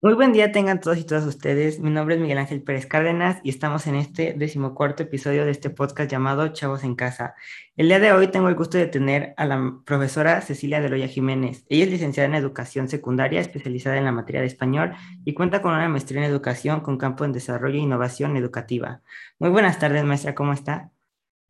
Muy 0.00 0.14
buen 0.14 0.32
día 0.32 0.52
tengan 0.52 0.78
todos 0.78 0.96
y 0.98 1.04
todas 1.04 1.26
ustedes. 1.26 1.80
Mi 1.80 1.90
nombre 1.90 2.14
es 2.14 2.20
Miguel 2.20 2.38
Ángel 2.38 2.62
Pérez 2.62 2.86
Cárdenas 2.86 3.40
y 3.42 3.50
estamos 3.50 3.88
en 3.88 3.96
este 3.96 4.32
decimocuarto 4.32 5.02
episodio 5.02 5.44
de 5.44 5.50
este 5.50 5.70
podcast 5.70 6.08
llamado 6.08 6.46
Chavos 6.52 6.84
en 6.84 6.94
Casa. 6.94 7.34
El 7.76 7.88
día 7.88 7.98
de 7.98 8.12
hoy 8.12 8.28
tengo 8.28 8.48
el 8.48 8.54
gusto 8.54 8.78
de 8.78 8.86
tener 8.86 9.34
a 9.36 9.44
la 9.44 9.80
profesora 9.84 10.40
Cecilia 10.40 10.80
de 10.80 10.88
Loya 10.88 11.08
Jiménez. 11.08 11.64
Ella 11.68 11.82
es 11.82 11.90
licenciada 11.90 12.28
en 12.28 12.36
Educación 12.36 12.88
Secundaria, 12.88 13.40
especializada 13.40 13.96
en 13.96 14.04
la 14.04 14.12
materia 14.12 14.40
de 14.40 14.46
español 14.46 14.94
y 15.24 15.34
cuenta 15.34 15.62
con 15.62 15.74
una 15.74 15.88
maestría 15.88 16.20
en 16.20 16.30
Educación 16.30 16.80
con 16.80 16.96
campo 16.96 17.24
en 17.24 17.32
Desarrollo 17.32 17.74
e 17.74 17.82
Innovación 17.82 18.36
Educativa. 18.36 19.02
Muy 19.40 19.50
buenas 19.50 19.80
tardes, 19.80 20.04
maestra, 20.04 20.32
¿cómo 20.32 20.52
está? 20.52 20.92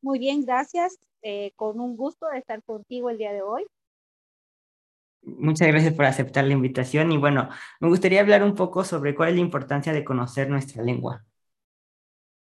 Muy 0.01 0.19
bien, 0.19 0.46
gracias. 0.46 0.99
Eh, 1.21 1.53
con 1.55 1.80
un 1.80 1.99
gusto 1.99 2.27
de 2.33 2.39
estar 2.39 2.62
contigo 2.62 3.11
el 3.11 3.19
día 3.19 3.35
de 3.35 3.43
hoy. 3.43 3.67
Muchas 5.23 5.69
gracias 5.69 5.95
por 5.95 6.07
aceptar 6.07 6.45
la 6.45 6.55
invitación 6.55 7.12
y 7.12 7.18
bueno, 7.18 7.48
me 7.80 7.89
gustaría 7.89 8.21
hablar 8.21 8.43
un 8.43 8.54
poco 8.57 8.85
sobre 8.85 9.14
cuál 9.14 9.31
es 9.31 9.35
la 9.36 9.41
importancia 9.43 9.93
de 9.93 10.04
conocer 10.04 10.49
nuestra 10.50 10.82
lengua. 10.82 11.25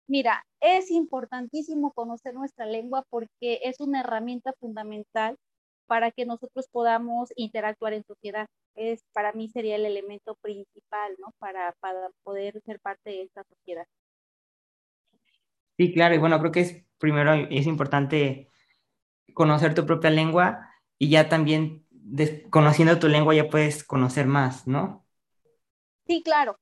Mira, 0.06 0.44
es 0.60 0.90
importantísimo 0.90 1.92
conocer 1.92 2.34
nuestra 2.34 2.66
lengua 2.66 3.04
porque 3.10 3.60
es 3.64 3.80
una 3.80 4.00
herramienta 4.00 4.52
fundamental 4.60 5.36
para 5.86 6.10
que 6.10 6.26
nosotros 6.26 6.66
podamos 6.70 7.30
interactuar 7.36 7.94
en 7.94 8.04
sociedad. 8.04 8.46
Es, 8.74 9.02
para 9.12 9.32
mí 9.32 9.48
sería 9.48 9.76
el 9.76 9.86
elemento 9.86 10.36
principal, 10.42 11.14
¿no? 11.18 11.32
Para, 11.38 11.74
para 11.80 12.10
poder 12.22 12.60
ser 12.64 12.80
parte 12.80 13.10
de 13.10 13.22
esta 13.22 13.44
sociedad. 13.44 13.86
Sí, 15.76 15.92
claro, 15.92 16.14
y 16.14 16.18
bueno, 16.18 16.38
creo 16.40 16.52
que 16.52 16.60
es 16.60 16.84
primero 16.98 17.34
es 17.34 17.66
importante 17.66 18.50
conocer 19.34 19.74
tu 19.74 19.86
propia 19.86 20.10
lengua 20.10 20.70
y 20.98 21.10
ya 21.10 21.28
también 21.28 21.86
conociendo 22.50 22.98
tu 22.98 23.08
lengua 23.08 23.34
ya 23.34 23.48
puedes 23.48 23.84
conocer 23.84 24.26
más, 24.26 24.66
¿no? 24.66 25.04
Sí, 26.06 26.22
claro. 26.22 26.58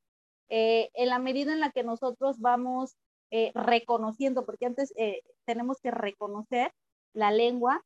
Eh, 0.48 0.90
en 0.94 1.08
la 1.08 1.18
medida 1.18 1.52
en 1.52 1.60
la 1.60 1.70
que 1.70 1.82
nosotros 1.82 2.38
vamos 2.40 2.96
eh, 3.30 3.52
reconociendo, 3.54 4.44
porque 4.44 4.66
antes 4.66 4.92
eh, 4.96 5.20
tenemos 5.44 5.80
que 5.80 5.90
reconocer 5.90 6.72
la 7.12 7.30
lengua, 7.30 7.82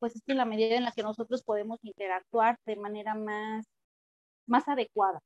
pues 0.00 0.16
es 0.16 0.22
en 0.26 0.36
la 0.36 0.44
medida 0.44 0.74
en 0.74 0.82
la 0.82 0.90
que 0.90 1.04
nosotros 1.04 1.44
podemos 1.44 1.78
interactuar 1.84 2.58
de 2.66 2.74
manera 2.74 3.14
más, 3.14 3.66
más 4.48 4.66
adecuada. 4.66 5.20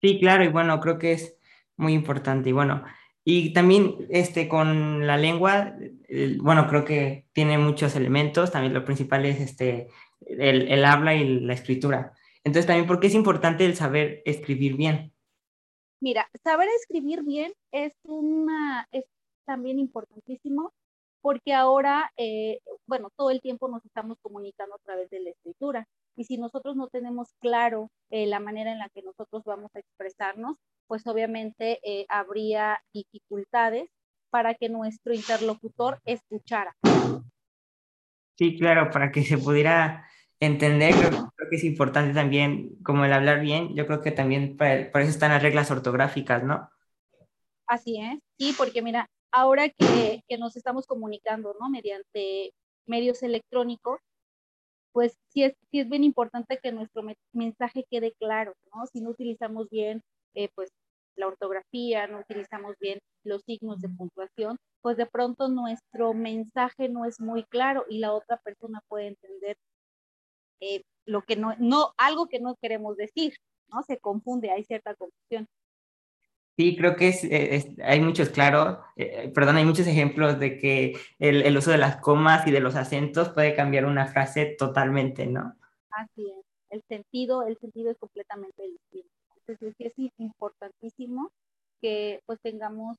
Sí, 0.00 0.18
claro, 0.18 0.42
y 0.42 0.48
bueno, 0.48 0.80
creo 0.80 0.98
que 0.98 1.12
es 1.12 1.36
muy 1.76 1.92
importante. 1.92 2.48
Y 2.48 2.52
bueno, 2.52 2.82
y 3.30 3.52
también 3.52 4.06
este, 4.08 4.48
con 4.48 5.06
la 5.06 5.18
lengua, 5.18 5.76
bueno, 6.40 6.66
creo 6.66 6.86
que 6.86 7.26
tiene 7.34 7.58
muchos 7.58 7.94
elementos, 7.94 8.50
también 8.50 8.72
lo 8.72 8.86
principal 8.86 9.26
es 9.26 9.38
este, 9.38 9.88
el, 10.20 10.66
el, 10.66 10.82
habla 10.82 11.14
y 11.14 11.40
la 11.40 11.52
escritura. 11.52 12.14
Entonces 12.42 12.64
también, 12.64 12.86
¿por 12.86 13.00
qué 13.00 13.08
es 13.08 13.14
importante 13.14 13.66
el 13.66 13.76
saber 13.76 14.22
escribir 14.24 14.78
bien? 14.78 15.12
Mira, 16.00 16.26
saber 16.42 16.70
escribir 16.80 17.22
bien 17.22 17.52
es, 17.70 17.92
una, 18.04 18.88
es 18.92 19.04
también 19.44 19.78
importantísimo 19.78 20.72
porque 21.20 21.52
ahora, 21.52 22.10
eh, 22.16 22.60
bueno, 22.86 23.10
todo 23.14 23.30
el 23.30 23.42
tiempo 23.42 23.68
nos 23.68 23.84
estamos 23.84 24.16
comunicando 24.22 24.76
a 24.76 24.82
través 24.86 25.10
de 25.10 25.20
la 25.20 25.28
escritura. 25.28 25.86
Y 26.16 26.24
si 26.24 26.38
nosotros 26.38 26.76
no 26.76 26.88
tenemos 26.88 27.34
claro 27.40 27.90
eh, 28.08 28.26
la 28.26 28.40
manera 28.40 28.72
en 28.72 28.78
la 28.78 28.88
que 28.88 29.02
nosotros 29.02 29.44
vamos 29.44 29.70
a 29.74 29.80
expresarnos, 29.80 30.56
pues 30.88 31.06
obviamente 31.06 31.78
eh, 31.84 32.06
habría 32.08 32.82
dificultades 32.92 33.88
para 34.30 34.54
que 34.54 34.68
nuestro 34.68 35.14
interlocutor 35.14 36.00
escuchara. 36.04 36.74
Sí, 38.36 38.56
claro, 38.58 38.90
para 38.90 39.12
que 39.12 39.22
se 39.22 39.38
pudiera 39.38 40.06
entender, 40.40 40.94
creo, 40.94 41.50
que 41.50 41.56
es 41.56 41.64
importante 41.64 42.14
también, 42.14 42.76
como 42.82 43.04
el 43.04 43.12
hablar 43.12 43.40
bien, 43.40 43.74
yo 43.74 43.86
creo 43.86 44.00
que 44.00 44.12
también 44.12 44.56
para, 44.56 44.90
para, 44.90 45.04
eso 45.04 45.12
están 45.12 45.32
las 45.32 45.42
reglas 45.42 45.70
ortográficas, 45.70 46.42
¿no? 46.42 46.68
Así 47.66 48.00
es, 48.00 48.18
sí, 48.38 48.54
porque 48.56 48.80
mira, 48.80 49.10
ahora 49.30 49.68
que, 49.68 50.22
que 50.26 50.38
nos 50.38 50.56
estamos 50.56 50.86
comunicando, 50.86 51.54
¿no? 51.60 51.68
Mediante 51.68 52.52
medios 52.86 53.22
electrónicos, 53.22 54.00
pues 54.92 55.18
sí 55.28 55.42
es, 55.42 55.54
sí 55.70 55.80
es 55.80 55.88
bien 55.88 56.04
importante 56.04 56.58
que 56.62 56.72
nuestro 56.72 57.02
mensaje 57.32 57.84
quede 57.90 58.14
claro, 58.18 58.54
¿no? 58.72 58.86
Si 58.86 59.00
no 59.00 59.10
utilizamos 59.10 59.68
bien 59.68 60.02
eh, 60.38 60.48
pues 60.54 60.70
la 61.18 61.26
ortografía, 61.26 62.06
no 62.06 62.20
utilizamos 62.20 62.76
bien 62.80 62.98
los 63.24 63.42
signos 63.42 63.80
de 63.80 63.88
puntuación, 63.88 64.56
pues 64.80 64.96
de 64.96 65.06
pronto 65.06 65.48
nuestro 65.48 66.14
mensaje 66.14 66.88
no 66.88 67.04
es 67.04 67.20
muy 67.20 67.44
claro 67.44 67.84
y 67.88 67.98
la 67.98 68.12
otra 68.12 68.38
persona 68.38 68.80
puede 68.88 69.08
entender 69.08 69.56
eh, 70.60 70.82
lo 71.04 71.22
que 71.22 71.36
no, 71.36 71.54
no, 71.58 71.92
algo 71.98 72.26
que 72.26 72.40
no 72.40 72.56
queremos 72.60 72.96
decir, 72.96 73.34
¿no? 73.68 73.82
Se 73.82 73.98
confunde, 73.98 74.50
hay 74.50 74.64
cierta 74.64 74.94
confusión. 74.94 75.46
Sí, 76.56 76.76
creo 76.76 76.96
que 76.96 77.08
es, 77.08 77.22
eh, 77.24 77.76
hay 77.84 78.00
muchos, 78.00 78.30
claro, 78.30 78.82
perdón, 79.32 79.56
hay 79.56 79.64
muchos 79.64 79.86
ejemplos 79.86 80.40
de 80.40 80.58
que 80.58 80.96
el, 81.20 81.42
el, 81.42 81.56
uso 81.56 81.70
de 81.70 81.78
las 81.78 81.98
comas 81.98 82.46
y 82.48 82.50
de 82.50 82.58
los 82.58 82.74
acentos 82.74 83.28
puede 83.28 83.54
cambiar 83.54 83.84
una 83.84 84.06
frase 84.06 84.56
totalmente, 84.58 85.26
¿no? 85.26 85.54
Así 85.90 86.28
es, 86.28 86.44
el 86.70 86.82
sentido, 86.88 87.46
el 87.46 87.56
sentido 87.58 87.92
es 87.92 87.98
completamente 87.98 88.62
distinto. 88.64 89.17
Entonces 89.48 89.74
sí 89.96 90.06
es 90.06 90.12
importantísimo 90.18 91.30
que 91.80 92.20
pues 92.26 92.38
tengamos, 92.42 92.96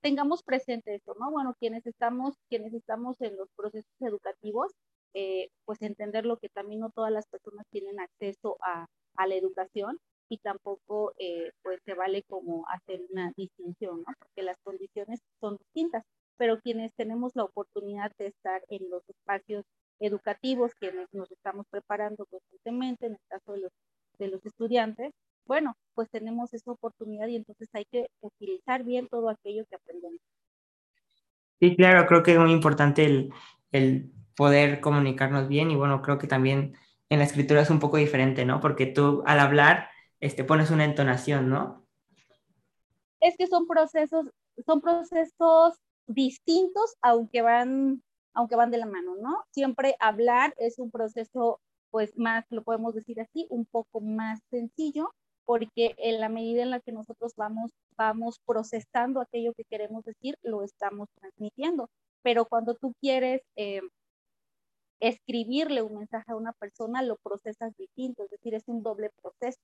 tengamos 0.00 0.42
presente 0.42 0.94
esto, 0.94 1.14
¿no? 1.18 1.30
Bueno, 1.30 1.54
quienes 1.58 1.86
estamos, 1.86 2.34
quienes 2.48 2.72
estamos 2.74 3.20
en 3.20 3.36
los 3.36 3.48
procesos 3.56 3.92
educativos, 4.00 4.72
eh, 5.14 5.48
pues 5.64 5.82
entender 5.82 6.24
lo 6.24 6.38
que 6.38 6.48
también 6.48 6.80
no 6.80 6.90
todas 6.90 7.12
las 7.12 7.26
personas 7.26 7.66
tienen 7.70 8.00
acceso 8.00 8.56
a, 8.62 8.86
a 9.16 9.26
la 9.26 9.34
educación 9.34 9.98
y 10.28 10.38
tampoco 10.38 11.12
eh, 11.18 11.50
pues 11.62 11.80
se 11.84 11.94
vale 11.94 12.22
como 12.22 12.64
hacer 12.68 13.00
una 13.10 13.32
distinción, 13.36 13.98
¿no? 13.98 14.14
Porque 14.18 14.42
las 14.42 14.56
condiciones 14.62 15.20
son 15.40 15.56
distintas, 15.56 16.04
pero 16.36 16.60
quienes 16.60 16.92
tenemos 16.94 17.32
la 17.34 17.44
oportunidad 17.44 18.12
de 18.16 18.28
estar 18.28 18.62
en 18.68 18.88
los 18.88 19.02
espacios 19.08 19.64
educativos, 19.98 20.72
quienes 20.78 21.08
nos 21.12 21.30
estamos 21.32 21.66
preparando 21.68 22.24
constantemente, 22.26 23.06
en 23.06 23.12
el 23.12 23.18
caso 23.28 23.52
de 23.52 23.60
los, 23.60 23.72
de 24.18 24.28
los 24.28 24.46
estudiantes, 24.46 25.12
bueno, 25.50 25.76
pues 25.94 26.08
tenemos 26.10 26.54
esa 26.54 26.70
oportunidad 26.70 27.26
y 27.26 27.34
entonces 27.34 27.68
hay 27.72 27.84
que 27.86 28.08
utilizar 28.20 28.84
bien 28.84 29.08
todo 29.08 29.28
aquello 29.28 29.64
que 29.68 29.74
aprendemos. 29.74 30.20
Sí, 31.58 31.74
claro, 31.74 32.06
creo 32.06 32.22
que 32.22 32.34
es 32.34 32.38
muy 32.38 32.52
importante 32.52 33.04
el, 33.04 33.32
el 33.72 34.12
poder 34.36 34.80
comunicarnos 34.80 35.48
bien 35.48 35.72
y 35.72 35.74
bueno, 35.74 36.02
creo 36.02 36.18
que 36.18 36.28
también 36.28 36.76
en 37.08 37.18
la 37.18 37.24
escritura 37.24 37.62
es 37.62 37.70
un 37.70 37.80
poco 37.80 37.96
diferente, 37.96 38.44
¿no? 38.44 38.60
Porque 38.60 38.86
tú 38.86 39.24
al 39.26 39.40
hablar 39.40 39.88
este, 40.20 40.44
pones 40.44 40.70
una 40.70 40.84
entonación, 40.84 41.50
¿no? 41.50 41.84
Es 43.20 43.36
que 43.36 43.48
son 43.48 43.66
procesos, 43.66 44.26
son 44.64 44.80
procesos 44.80 45.80
distintos, 46.06 46.94
aunque 47.02 47.42
van, 47.42 48.04
aunque 48.34 48.54
van 48.54 48.70
de 48.70 48.78
la 48.78 48.86
mano, 48.86 49.16
¿no? 49.20 49.42
Siempre 49.50 49.96
hablar 49.98 50.54
es 50.58 50.78
un 50.78 50.92
proceso, 50.92 51.60
pues 51.90 52.16
más, 52.16 52.44
lo 52.50 52.62
podemos 52.62 52.94
decir 52.94 53.20
así, 53.20 53.48
un 53.50 53.66
poco 53.66 54.00
más 54.00 54.38
sencillo, 54.48 55.12
porque 55.50 55.96
en 55.98 56.20
la 56.20 56.28
medida 56.28 56.62
en 56.62 56.70
la 56.70 56.78
que 56.78 56.92
nosotros 56.92 57.32
vamos, 57.34 57.72
vamos 57.96 58.38
procesando 58.46 59.20
aquello 59.20 59.52
que 59.52 59.64
queremos 59.64 60.04
decir, 60.04 60.36
lo 60.42 60.62
estamos 60.62 61.08
transmitiendo. 61.18 61.88
Pero 62.22 62.44
cuando 62.44 62.76
tú 62.76 62.92
quieres 63.00 63.42
eh, 63.56 63.80
escribirle 65.00 65.82
un 65.82 65.96
mensaje 65.98 66.30
a 66.30 66.36
una 66.36 66.52
persona, 66.52 67.02
lo 67.02 67.16
procesas 67.16 67.76
distinto, 67.76 68.22
es 68.22 68.30
decir, 68.30 68.54
es 68.54 68.62
un 68.68 68.84
doble 68.84 69.10
proceso 69.20 69.58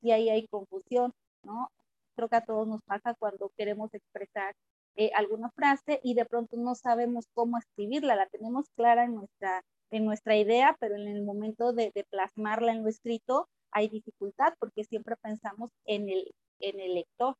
y 0.00 0.12
ahí 0.12 0.30
hay 0.30 0.46
confusión, 0.46 1.12
¿no? 1.42 1.68
Creo 2.14 2.30
que 2.30 2.36
a 2.36 2.44
todos 2.46 2.66
nos 2.66 2.80
pasa 2.86 3.12
cuando 3.18 3.52
queremos 3.58 3.92
expresar 3.92 4.54
eh, 4.94 5.10
alguna 5.14 5.50
frase 5.50 6.00
y 6.02 6.14
de 6.14 6.24
pronto 6.24 6.56
no 6.56 6.74
sabemos 6.76 7.26
cómo 7.34 7.58
escribirla, 7.58 8.16
la 8.16 8.26
tenemos 8.28 8.70
clara 8.74 9.04
en 9.04 9.16
nuestra, 9.16 9.60
en 9.90 10.06
nuestra 10.06 10.34
idea, 10.34 10.78
pero 10.80 10.96
en 10.96 11.08
el 11.08 11.22
momento 11.24 11.74
de, 11.74 11.92
de 11.94 12.04
plasmarla 12.04 12.72
en 12.72 12.84
lo 12.84 12.88
escrito, 12.88 13.50
hay 13.72 13.88
dificultad 13.88 14.54
porque 14.58 14.84
siempre 14.84 15.16
pensamos 15.16 15.70
en 15.84 16.08
el, 16.08 16.34
en 16.60 16.80
el 16.80 16.94
lector. 16.94 17.36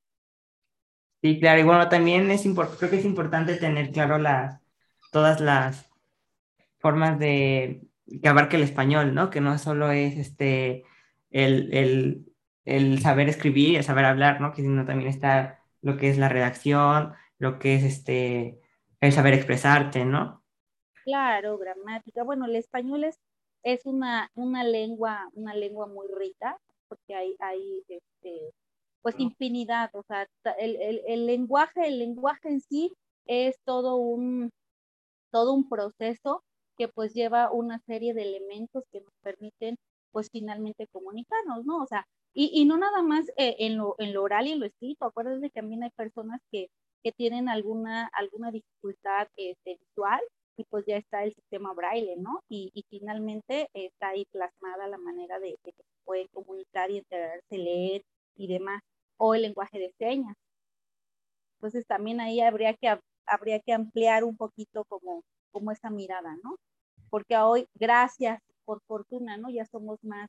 Sí, 1.23 1.41
claro, 1.41 1.61
y 1.61 1.65
bueno, 1.65 1.89
también 1.89 2.31
es 2.31 2.43
creo 2.79 2.91
que 2.91 2.99
es 2.99 3.05
importante 3.05 3.57
tener 3.57 3.91
claro 3.91 4.19
las, 4.19 4.61
todas 5.11 5.41
las 5.41 5.91
formas 6.79 7.19
de 7.19 7.83
que 8.23 8.29
abarque 8.29 8.57
el 8.57 8.63
español, 8.63 9.15
¿no? 9.15 9.31
Que 9.31 9.41
no 9.41 9.59
solo 9.59 9.91
es 9.93 10.17
este, 10.19 10.85
el, 11.31 11.75
el, 11.75 12.27
el 12.65 13.01
saber 13.03 13.29
escribir 13.29 13.71
y 13.71 13.77
el 13.77 13.85
saber 13.85 14.07
hablar, 14.07 14.41
¿no? 14.41 14.53
Que 14.53 14.63
sino 14.63 14.87
también 14.87 15.11
está 15.11 15.61
lo 15.83 15.97
que 15.99 16.11
es 16.11 16.19
la 16.19 16.29
redacción, 16.29 17.15
lo 17.39 17.59
que 17.59 17.77
es 17.77 17.85
este, 17.85 18.61
el 19.01 19.13
saber 19.13 19.35
expresarte, 19.35 20.05
¿no? 20.05 20.45
Claro, 21.05 21.57
gramática. 21.59 22.23
Bueno, 22.25 22.45
el 22.47 22.57
español 22.57 23.05
es 23.05 23.19
es 23.67 23.85
una, 23.85 24.31
una 24.37 24.63
lengua, 24.63 25.29
una 25.35 25.53
lengua 25.53 25.89
muy 25.89 26.07
rica, 26.07 26.57
porque 26.89 27.17
hay, 27.17 27.35
hay 27.41 27.83
este, 27.89 28.53
pues 29.03 29.19
infinidad, 29.19 29.91
o 29.93 30.05
sea, 30.05 30.29
el, 30.61 30.77
el, 30.77 31.03
el, 31.05 31.27
lenguaje, 31.27 31.89
el 31.89 31.99
lenguaje 31.99 32.49
en 32.49 32.61
sí 32.61 32.93
es 33.27 33.57
todo 33.65 33.97
un, 33.97 34.51
todo 35.33 35.53
un 35.53 35.69
proceso 35.69 36.45
que 36.79 36.87
pues 36.87 37.13
lleva 37.13 37.51
una 37.51 37.81
serie 37.81 38.15
de 38.15 38.23
elementos 38.23 38.85
que 38.93 39.01
nos 39.01 39.13
permiten 39.21 39.77
pues 40.13 40.29
finalmente 40.31 40.87
comunicarnos, 40.93 41.65
¿no? 41.65 41.83
O 41.83 41.87
sea, 41.87 42.07
y, 42.35 42.51
y 42.55 42.67
no 42.67 42.77
nada 42.77 43.03
más 43.03 43.29
eh, 43.37 43.57
en, 43.59 43.79
lo, 43.79 43.97
en 43.99 44.15
lo 44.15 44.23
oral 44.23 44.47
y 44.47 44.53
en 44.53 44.61
lo 44.61 44.67
escrito, 44.67 45.07
acuérdense 45.07 45.51
que 45.51 45.61
también 45.61 45.83
hay 45.83 45.91
personas 45.91 46.41
que, 46.53 46.69
que 47.03 47.11
tienen 47.11 47.49
alguna, 47.49 48.09
alguna 48.13 48.53
dificultad 48.53 49.27
este, 49.37 49.77
visual 49.81 50.21
y 50.57 50.65
pues 50.65 50.85
ya 50.87 50.97
está 50.97 51.25
el 51.25 51.35
sistema 51.35 51.73
braille, 51.75 52.17
¿no? 52.17 52.41
Y, 52.49 52.71
y 52.75 52.85
finalmente 52.89 53.69
está 53.75 54.09
ahí 54.09 54.25
plasmada 54.33 54.89
la 54.89 54.99
manera 54.99 55.39
de, 55.39 55.57
que 55.63 55.73
se 55.73 55.83
puede 56.05 56.29
comunicar 56.29 56.91
y 56.91 56.99
enterarse, 56.99 57.59
leer 57.59 58.03
y 58.37 58.47
demás, 58.49 58.83
o 59.19 59.35
el 59.35 59.43
lenguaje 59.43 59.79
de 59.79 59.93
señas. 59.99 60.37
Entonces 61.57 61.87
también 61.87 62.21
ahí 62.21 62.41
habría 62.41 62.75
que, 62.75 62.99
habría 63.27 63.61
que 63.61 63.73
ampliar 63.73 64.25
un 64.25 64.37
poquito 64.37 64.85
como, 64.85 65.23
como 65.53 65.73
esa 65.73 65.91
mirada, 65.91 66.37
¿no? 66.43 66.57
Porque 67.11 67.37
hoy, 67.37 67.67
gracias, 67.75 68.41
por 68.65 68.81
fortuna, 68.87 69.37
¿no? 69.37 69.51
Ya 69.51 69.65
somos 69.67 70.03
más, 70.05 70.29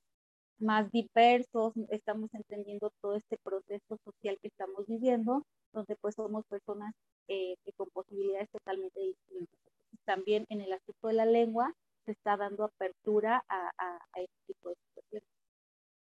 más 0.59 0.91
diversos, 0.91 1.73
estamos 1.89 2.33
entendiendo 2.33 2.91
todo 3.01 3.15
este 3.15 3.37
proceso 3.43 3.97
social 4.03 4.37
que 4.41 4.47
estamos 4.47 4.85
viviendo, 4.87 5.43
donde 5.73 5.95
pues 5.97 6.15
somos 6.15 6.45
personas 6.47 6.93
eh, 7.27 7.55
con 7.75 7.89
posibilidades 7.89 8.49
totalmente 8.49 8.99
distintas. 8.99 9.76
También 10.05 10.45
en 10.49 10.61
el 10.61 10.73
aspecto 10.73 11.07
de 11.07 11.13
la 11.13 11.25
lengua 11.25 11.73
se 12.05 12.11
está 12.11 12.37
dando 12.37 12.63
apertura 12.63 13.43
a, 13.49 13.71
a, 13.77 13.99
este 14.15 14.35
tipo 14.47 14.69
de 14.69 14.75
situaciones. 14.75 15.29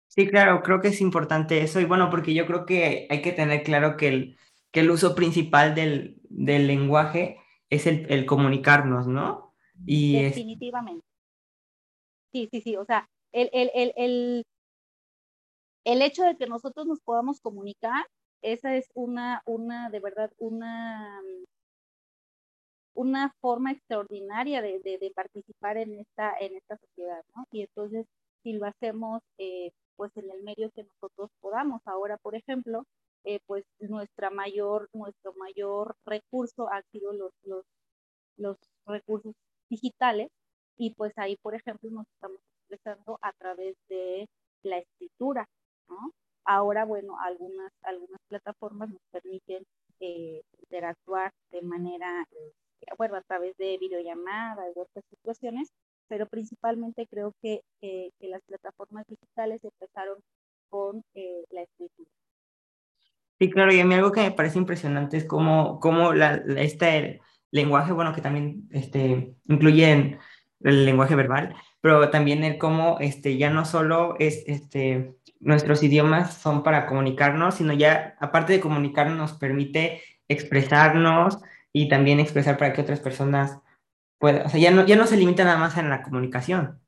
Sí, 0.08 0.28
claro, 0.28 0.64
creo 0.64 0.82
que 0.82 0.88
es 0.88 1.02
importante 1.02 1.62
eso 1.62 1.80
y 1.80 1.86
bueno, 1.86 2.10
porque 2.10 2.34
yo 2.34 2.48
creo 2.48 2.66
que 2.66 3.08
hay 3.10 3.22
que 3.22 3.34
tener 3.34 3.64
claro 3.64 3.98
que 3.98 4.08
el, 4.08 4.38
que 4.72 4.80
el 4.80 4.92
uso 4.92 5.14
principal 5.14 5.76
del, 5.76 6.20
del 6.30 6.68
lenguaje 6.68 7.38
es 7.70 7.86
el, 7.86 8.06
el, 8.10 8.26
comunicarnos, 8.26 9.08
¿no? 9.08 9.54
Y 9.86 10.22
Definitivamente. 10.24 11.06
Sí, 12.32 12.48
sí, 12.52 12.62
sí, 12.62 12.76
o 12.76 12.86
sea, 12.86 13.10
el, 13.32 13.50
el, 13.54 13.72
el, 13.74 13.94
el, 13.96 14.46
el 15.84 16.02
hecho 16.02 16.24
de 16.24 16.38
que 16.38 16.48
nosotros 16.48 16.86
nos 16.88 17.02
podamos 17.02 17.40
comunicar, 17.42 18.06
esa 18.42 18.76
es 18.76 18.90
una, 18.94 19.42
una, 19.46 19.90
de 19.90 20.00
verdad, 20.00 20.32
una, 20.38 21.22
una 23.00 23.34
forma 23.40 23.72
extraordinaria 23.72 24.62
de, 24.62 24.80
de, 24.84 25.12
participar 25.16 25.78
en 25.78 26.00
esta, 26.00 26.34
en 26.38 26.58
esta 26.58 26.78
sociedad. 26.78 27.24
Y 27.50 27.62
entonces, 27.62 28.06
si 28.44 28.52
lo 28.54 28.66
hacemos, 28.66 29.22
eh, 29.38 29.72
pues 29.96 30.12
en 30.18 30.30
el 30.30 30.44
medio 30.44 30.70
que 30.72 30.84
nosotros 30.84 31.30
podamos. 31.40 31.82
Ahora, 31.86 32.18
por 32.18 32.36
ejemplo, 32.36 32.84
eh, 33.24 33.40
pues 33.46 33.64
nuestra 33.80 34.30
mayor, 34.30 34.90
nuestro 34.92 35.34
mayor 35.36 35.96
recurso 36.06 36.70
ha 36.70 36.82
sido 36.92 37.14
los, 37.14 37.32
los, 37.44 37.64
los 38.36 38.58
recursos 38.86 39.34
digitales 39.70 40.30
y 40.78 40.94
pues 40.96 41.14
ahí, 41.18 41.38
por 41.38 41.56
ejemplo, 41.56 41.90
nos 41.92 42.06
estamos 42.16 42.40
expresando 42.60 43.18
a 43.22 43.32
través 43.32 43.78
de 43.88 44.28
la 44.64 44.80
escritura, 44.80 45.48
¿no? 45.88 46.12
Ahora, 46.44 46.84
bueno, 46.84 47.18
algunas, 47.22 47.72
algunas 47.84 48.20
plataformas 48.28 48.90
nos 48.90 49.02
permiten 49.12 49.64
eh, 50.02 50.42
interactuar 50.64 51.32
de 51.52 51.62
manera, 51.62 52.26
eh, 52.32 52.52
bueno, 52.98 53.16
a 53.16 53.22
través 53.22 53.56
de 53.58 53.78
videollamadas 53.78 54.76
u 54.76 54.82
otras 54.82 55.06
situaciones, 55.10 55.72
pero 56.08 56.26
principalmente 56.28 57.08
creo 57.08 57.34
que, 57.42 57.62
que 57.82 58.12
las 58.28 58.42
plataformas 58.44 59.06
digitales 59.08 59.64
empezaron 59.64 60.20
con 60.70 61.04
eh, 61.14 61.44
la 61.52 61.62
escritura. 61.64 62.10
Sí, 63.40 63.50
claro, 63.50 63.74
y 63.74 63.80
a 63.80 63.86
mí 63.86 63.96
algo 63.96 64.12
que 64.12 64.22
me 64.22 64.32
parece 64.32 64.58
impresionante 64.58 65.18
es 65.18 65.26
cómo, 65.26 65.80
cómo 65.80 66.14
la, 66.14 66.44
este 66.58 67.22
lenguaje, 67.52 67.94
bueno, 67.94 68.14
que 68.14 68.22
también 68.22 68.68
este, 68.72 69.34
incluye 69.48 70.20
el 70.62 70.86
lenguaje 70.86 71.16
verbal, 71.16 71.56
pero 71.82 72.10
también 72.10 72.44
el 72.44 72.58
cómo 72.58 72.98
este, 73.00 73.38
ya 73.38 73.50
no 73.50 73.64
solo 73.64 74.16
es, 74.20 74.44
este, 74.48 75.16
nuestros 75.40 75.82
idiomas 75.84 76.34
son 76.34 76.64
para 76.64 76.86
comunicarnos, 76.86 77.56
sino 77.56 77.72
ya, 77.74 78.18
aparte 78.20 78.54
de 78.54 78.60
comunicarnos, 78.60 79.18
nos 79.18 79.34
permite 79.34 80.02
expresarnos 80.28 81.40
y 81.74 81.90
también 81.90 82.20
expresar 82.20 82.58
para 82.58 82.74
que 82.74 82.82
otras 82.82 83.00
personas 83.00 83.60
puedan, 84.20 84.46
o 84.46 84.50
sea, 84.50 84.60
ya 84.60 84.72
no, 84.72 84.86
ya 84.86 84.96
no 84.96 85.06
se 85.06 85.18
limita 85.18 85.44
nada 85.44 85.58
más 85.58 85.78
en 85.78 85.90
la 85.90 86.02
comunicación. 86.02 86.80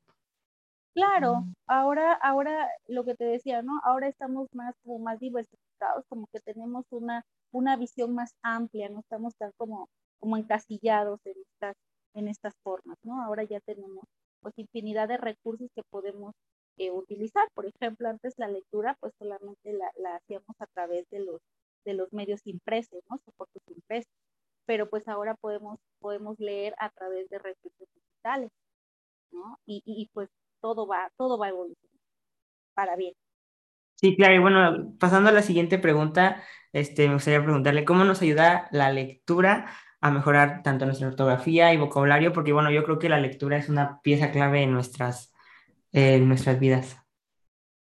Claro, 0.94 1.44
ahora, 1.66 2.12
ahora 2.12 2.68
lo 2.86 3.04
que 3.04 3.14
te 3.14 3.24
decía, 3.24 3.62
¿no? 3.62 3.80
Ahora 3.82 4.08
estamos 4.08 4.48
más 4.52 4.74
como 4.84 4.98
más 4.98 5.18
diversificados, 5.20 6.04
como 6.08 6.26
que 6.30 6.40
tenemos 6.40 6.84
una, 6.90 7.24
una 7.50 7.76
visión 7.76 8.14
más 8.14 8.34
amplia, 8.42 8.90
no 8.90 9.00
estamos 9.00 9.34
tan 9.36 9.52
como, 9.56 9.88
como 10.20 10.36
encasillados 10.36 11.20
en 11.24 11.34
estas, 11.40 11.76
en 12.14 12.28
estas 12.28 12.54
formas, 12.62 12.98
¿no? 13.04 13.22
Ahora 13.22 13.44
ya 13.44 13.60
tenemos 13.60 14.04
pues 14.40 14.52
infinidad 14.58 15.08
de 15.08 15.16
recursos 15.16 15.70
que 15.74 15.82
podemos 15.88 16.34
eh, 16.76 16.90
utilizar. 16.90 17.48
Por 17.54 17.66
ejemplo, 17.66 18.08
antes 18.10 18.34
la 18.36 18.48
lectura 18.48 18.96
pues 19.00 19.14
solamente 19.18 19.72
la, 19.72 19.90
la, 19.96 20.16
hacíamos 20.16 20.56
a 20.58 20.66
través 20.66 21.08
de 21.10 21.20
los, 21.20 21.40
de 21.86 21.94
los 21.94 22.12
medios 22.12 22.40
impresos, 22.44 23.00
¿no? 23.08 23.18
Soportes 23.24 23.62
impresos. 23.68 24.12
Pero 24.66 24.88
pues 24.88 25.08
ahora 25.08 25.34
podemos, 25.34 25.78
podemos 25.98 26.38
leer 26.38 26.74
a 26.78 26.90
través 26.90 27.28
de 27.28 27.38
recursos 27.38 27.88
digitales, 27.94 28.50
¿no? 29.30 29.58
Y, 29.66 29.82
y, 29.84 30.10
pues 30.12 30.30
todo 30.60 30.86
va, 30.86 31.10
todo 31.16 31.38
va 31.38 31.48
evolucionando 31.48 31.98
para 32.74 32.96
bien. 32.96 33.14
Sí, 33.96 34.16
claro, 34.16 34.34
y 34.34 34.38
bueno, 34.38 34.94
pasando 34.98 35.30
a 35.30 35.32
la 35.32 35.42
siguiente 35.42 35.78
pregunta, 35.78 36.42
este, 36.72 37.06
me 37.08 37.14
gustaría 37.14 37.42
preguntarle 37.42 37.84
cómo 37.84 38.04
nos 38.04 38.22
ayuda 38.22 38.68
la 38.72 38.90
lectura 38.90 39.72
a 40.00 40.10
mejorar 40.10 40.62
tanto 40.64 40.84
nuestra 40.84 41.06
ortografía 41.06 41.72
y 41.72 41.76
vocabulario, 41.76 42.32
porque 42.32 42.52
bueno, 42.52 42.70
yo 42.72 42.82
creo 42.82 42.98
que 42.98 43.08
la 43.08 43.20
lectura 43.20 43.56
es 43.56 43.68
una 43.68 44.00
pieza 44.02 44.32
clave 44.32 44.62
en 44.62 44.72
nuestras, 44.72 45.32
eh, 45.92 46.16
en 46.16 46.28
nuestras 46.28 46.58
vidas. 46.58 46.96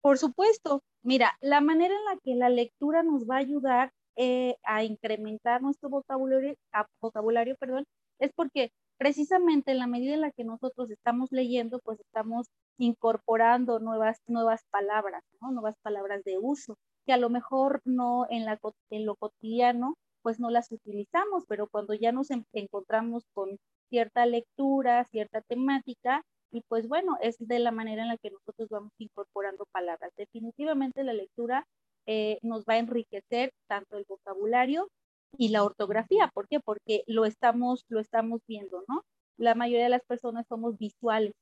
Por 0.01 0.17
supuesto, 0.17 0.83
mira, 1.03 1.37
la 1.41 1.61
manera 1.61 1.95
en 1.95 2.05
la 2.07 2.19
que 2.23 2.35
la 2.35 2.49
lectura 2.49 3.03
nos 3.03 3.29
va 3.29 3.37
a 3.37 3.41
ayudar 3.41 3.93
eh, 4.17 4.57
a 4.65 4.85
incrementar 4.85 5.63
nuestro 5.63 5.89
vocabulario, 5.91 6.55
vocabulario, 7.01 7.57
perdón, 7.57 7.85
es 8.19 8.33
porque 8.35 8.71
precisamente 8.99 9.73
en 9.73 9.79
la 9.79 9.87
medida 9.87 10.15
en 10.15 10.23
la 10.23 10.33
que 10.33 10.45
nosotros 10.45 10.91
estamos 10.91 11.31
leyendo, 11.33 11.81
pues 11.81 12.01
estamos 12.01 12.49
incorporando 12.79 13.79
nuevas, 13.79 14.19
nuevas 14.27 14.65
palabras, 14.71 15.23
nuevas 15.41 15.77
palabras 15.83 16.25
de 16.25 16.39
uso, 16.39 16.77
que 17.07 17.13
a 17.13 17.19
lo 17.19 17.31
mejor 17.31 17.81
no 17.85 18.27
en, 18.31 18.45
la, 18.45 18.59
en 18.91 19.07
lo 19.07 19.17
cotidiano, 19.17 19.97
pues 20.23 20.41
no 20.41 20.51
las 20.51 20.73
utilizamos, 20.73 21.45
pero 21.47 21.69
cuando 21.69 21.95
ya 21.95 22.11
nos 22.11 22.29
encontramos 22.53 23.25
con 23.33 23.59
cierta 23.91 24.27
lectura, 24.27 25.05
cierta 25.05 25.41
temática, 25.43 26.23
y 26.51 26.63
pues 26.69 26.89
bueno, 26.89 27.17
es 27.21 27.37
de 27.39 27.59
la 27.59 27.71
manera 27.71 28.03
en 28.03 28.09
la 28.09 28.17
que 28.17 28.31
nosotros 28.31 28.69
vamos 28.71 28.93
incorporando 28.99 29.67
palabras. 29.73 30.13
Definitivamente 30.17 31.05
la 31.05 31.13
lectura 31.13 31.67
eh, 32.07 32.39
nos 32.43 32.65
va 32.65 32.75
a 32.75 32.79
enriquecer 32.79 33.53
tanto 33.69 33.97
el 33.97 34.05
vocabulario 34.09 34.89
y 35.37 35.49
la 35.49 35.65
ortografía. 35.65 36.31
¿Por 36.33 36.49
qué? 36.49 36.61
Porque 36.61 37.03
lo 37.07 37.25
estamos, 37.25 37.85
lo 37.89 38.01
estamos 38.01 38.41
viendo, 38.47 38.85
¿no? 38.89 39.03
La 39.37 39.55
mayoría 39.55 39.85
de 39.85 39.91
las 39.91 40.05
personas 40.05 40.47
somos 40.49 40.79
visuales. 40.79 41.35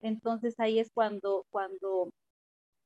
Entonces 0.00 0.54
ahí 0.58 0.78
es 0.78 0.90
cuando, 0.92 1.46
cuando 1.50 2.10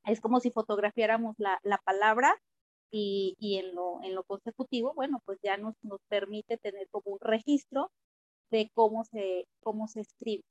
es 0.05 0.21
como 0.21 0.39
si 0.39 0.51
fotografiáramos 0.51 1.35
la, 1.37 1.59
la 1.63 1.77
palabra 1.83 2.35
y, 2.89 3.35
y, 3.39 3.57
en, 3.57 3.75
lo, 3.75 4.01
en 4.03 4.15
lo 4.15 4.23
consecutivo, 4.23 4.93
bueno, 4.95 5.21
pues 5.25 5.39
ya 5.43 5.57
nos, 5.57 5.75
nos 5.83 5.99
permite 6.09 6.57
tener 6.57 6.87
como 6.89 7.13
un 7.13 7.19
registro 7.19 7.91
de 8.49 8.69
cómo 8.73 9.05
se, 9.05 9.45
cómo 9.61 9.87
se 9.87 10.01
escribe. 10.01 10.43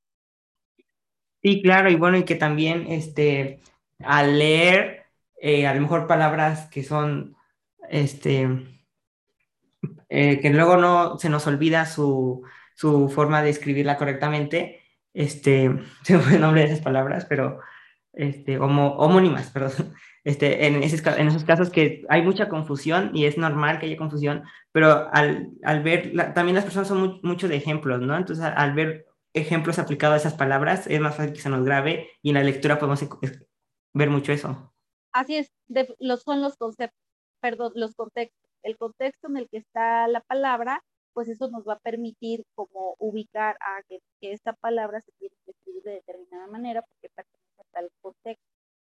Sí, 1.43 1.63
claro, 1.63 1.91
y 1.91 1.97
bueno, 1.97 2.19
y 2.19 2.25
que 2.25 2.35
también 2.35 2.87
este, 2.89 3.61
al 3.99 4.39
leer 4.39 5.00
eh, 5.41 5.67
a 5.67 5.75
lo 5.75 5.81
mejor 5.81 6.07
palabras 6.07 6.69
que 6.69 6.83
son 6.83 7.37
este, 7.89 8.49
eh, 10.09 10.41
que 10.41 10.51
luego 10.51 10.77
no 10.77 11.19
se 11.19 11.29
nos 11.29 11.47
olvida 11.47 11.87
su, 11.87 12.43
su, 12.75 13.09
forma 13.09 13.43
de 13.43 13.51
escribirla 13.51 13.97
correctamente. 13.97 14.83
Este, 15.15 15.71
se 16.03 16.19
me 16.19 16.35
el 16.35 16.41
nombre 16.41 16.63
de 16.63 16.67
esas 16.69 16.81
palabras, 16.81 17.27
pero 17.27 17.61
este, 18.13 18.59
homo, 18.59 18.97
homónimas, 18.97 19.51
perdón. 19.53 19.95
Este, 20.23 20.67
en, 20.67 20.83
esos, 20.83 21.01
en 21.07 21.29
esos 21.29 21.45
casos 21.45 21.71
que 21.71 22.05
hay 22.11 22.23
mucha 22.23 22.51
confusión 22.51 23.11
y 23.15 23.25
es 23.25 23.39
normal 23.39 23.79
que 23.79 23.87
haya 23.87 23.97
confusión, 23.97 24.43
pero 24.71 25.09
al, 25.15 25.49
al 25.65 25.83
ver, 25.83 26.11
la, 26.13 26.35
también 26.35 26.57
las 26.57 26.65
personas 26.65 26.89
son 26.89 27.01
muy, 27.01 27.21
mucho 27.23 27.49
de 27.49 27.57
ejemplos, 27.57 28.03
¿no? 28.03 28.17
Entonces, 28.17 28.45
al, 28.45 28.53
al, 28.57 28.75
ver 28.75 29.07
ejemplos 29.33 29.79
aplicados 29.79 30.15
a 30.15 30.19
esas 30.19 30.35
palabras, 30.35 30.87
es 30.89 31.01
más 31.01 31.17
fácil 31.17 31.33
que 31.33 31.41
se 31.41 31.49
nos 31.49 31.65
grabe 31.65 32.11
y 32.21 32.31
en 32.31 32.35
la 32.35 32.43
lectura 32.43 32.79
podemos 32.79 33.03
ver 33.95 34.11
mucho 34.11 34.33
eso. 34.33 34.70
Así 35.13 35.37
es, 35.37 35.51
los, 35.99 36.23
son 36.23 36.43
los 36.43 36.57
conceptos, 36.57 36.99
perdón, 37.41 37.73
los 37.75 37.95
contextos 37.95 38.51
el 38.63 38.77
contexto 38.77 39.29
en 39.29 39.37
el 39.37 39.49
que 39.49 39.59
está 39.59 40.07
la 40.09 40.21
palabra, 40.21 40.83
pues 41.13 41.29
eso 41.29 41.49
nos 41.49 41.67
va 41.67 41.75
a 41.75 41.79
permitir 41.79 42.45
como 42.55 42.95
ubicar 42.99 43.57
a 43.61 43.83
que, 43.89 44.01
que 44.21 44.33
esta 44.33 44.53
palabra 44.53 45.01
se 45.01 45.13
tiene 45.19 45.35
que 45.45 45.53
escribir 45.53 45.83
de 45.83 45.93
determinada 45.93 46.47
manera 46.47 46.83
porque 46.83 47.09
pertenece 47.15 47.61
a 47.61 47.65
tal 47.73 47.91
contexto. 48.01 48.45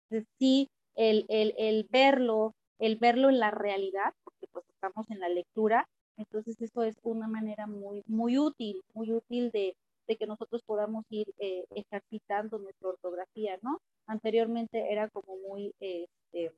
Entonces, 0.09 0.27
sí, 0.39 0.69
el, 0.95 1.25
el, 1.29 1.53
el 1.57 1.87
verlo, 1.89 2.53
el 2.79 2.97
verlo 2.97 3.29
en 3.29 3.39
la 3.39 3.51
realidad, 3.51 4.13
porque 4.23 4.47
pues 4.51 4.65
estamos 4.69 5.09
en 5.09 5.19
la 5.19 5.29
lectura, 5.29 5.87
entonces 6.17 6.59
eso 6.61 6.83
es 6.83 6.95
una 7.03 7.27
manera 7.27 7.67
muy, 7.67 8.03
muy 8.07 8.37
útil, 8.37 8.81
muy 8.93 9.13
útil 9.13 9.51
de, 9.51 9.75
de 10.09 10.17
que 10.17 10.25
nosotros 10.25 10.63
podamos 10.65 11.05
ir 11.11 11.27
eh, 11.37 11.65
ejercitando 11.69 12.57
nuestra 12.57 12.89
ortografía, 12.89 13.59
¿no? 13.61 13.79
Anteriormente 14.07 14.91
era 14.91 15.07
como 15.09 15.37
muy, 15.47 15.71
este, 15.79 16.51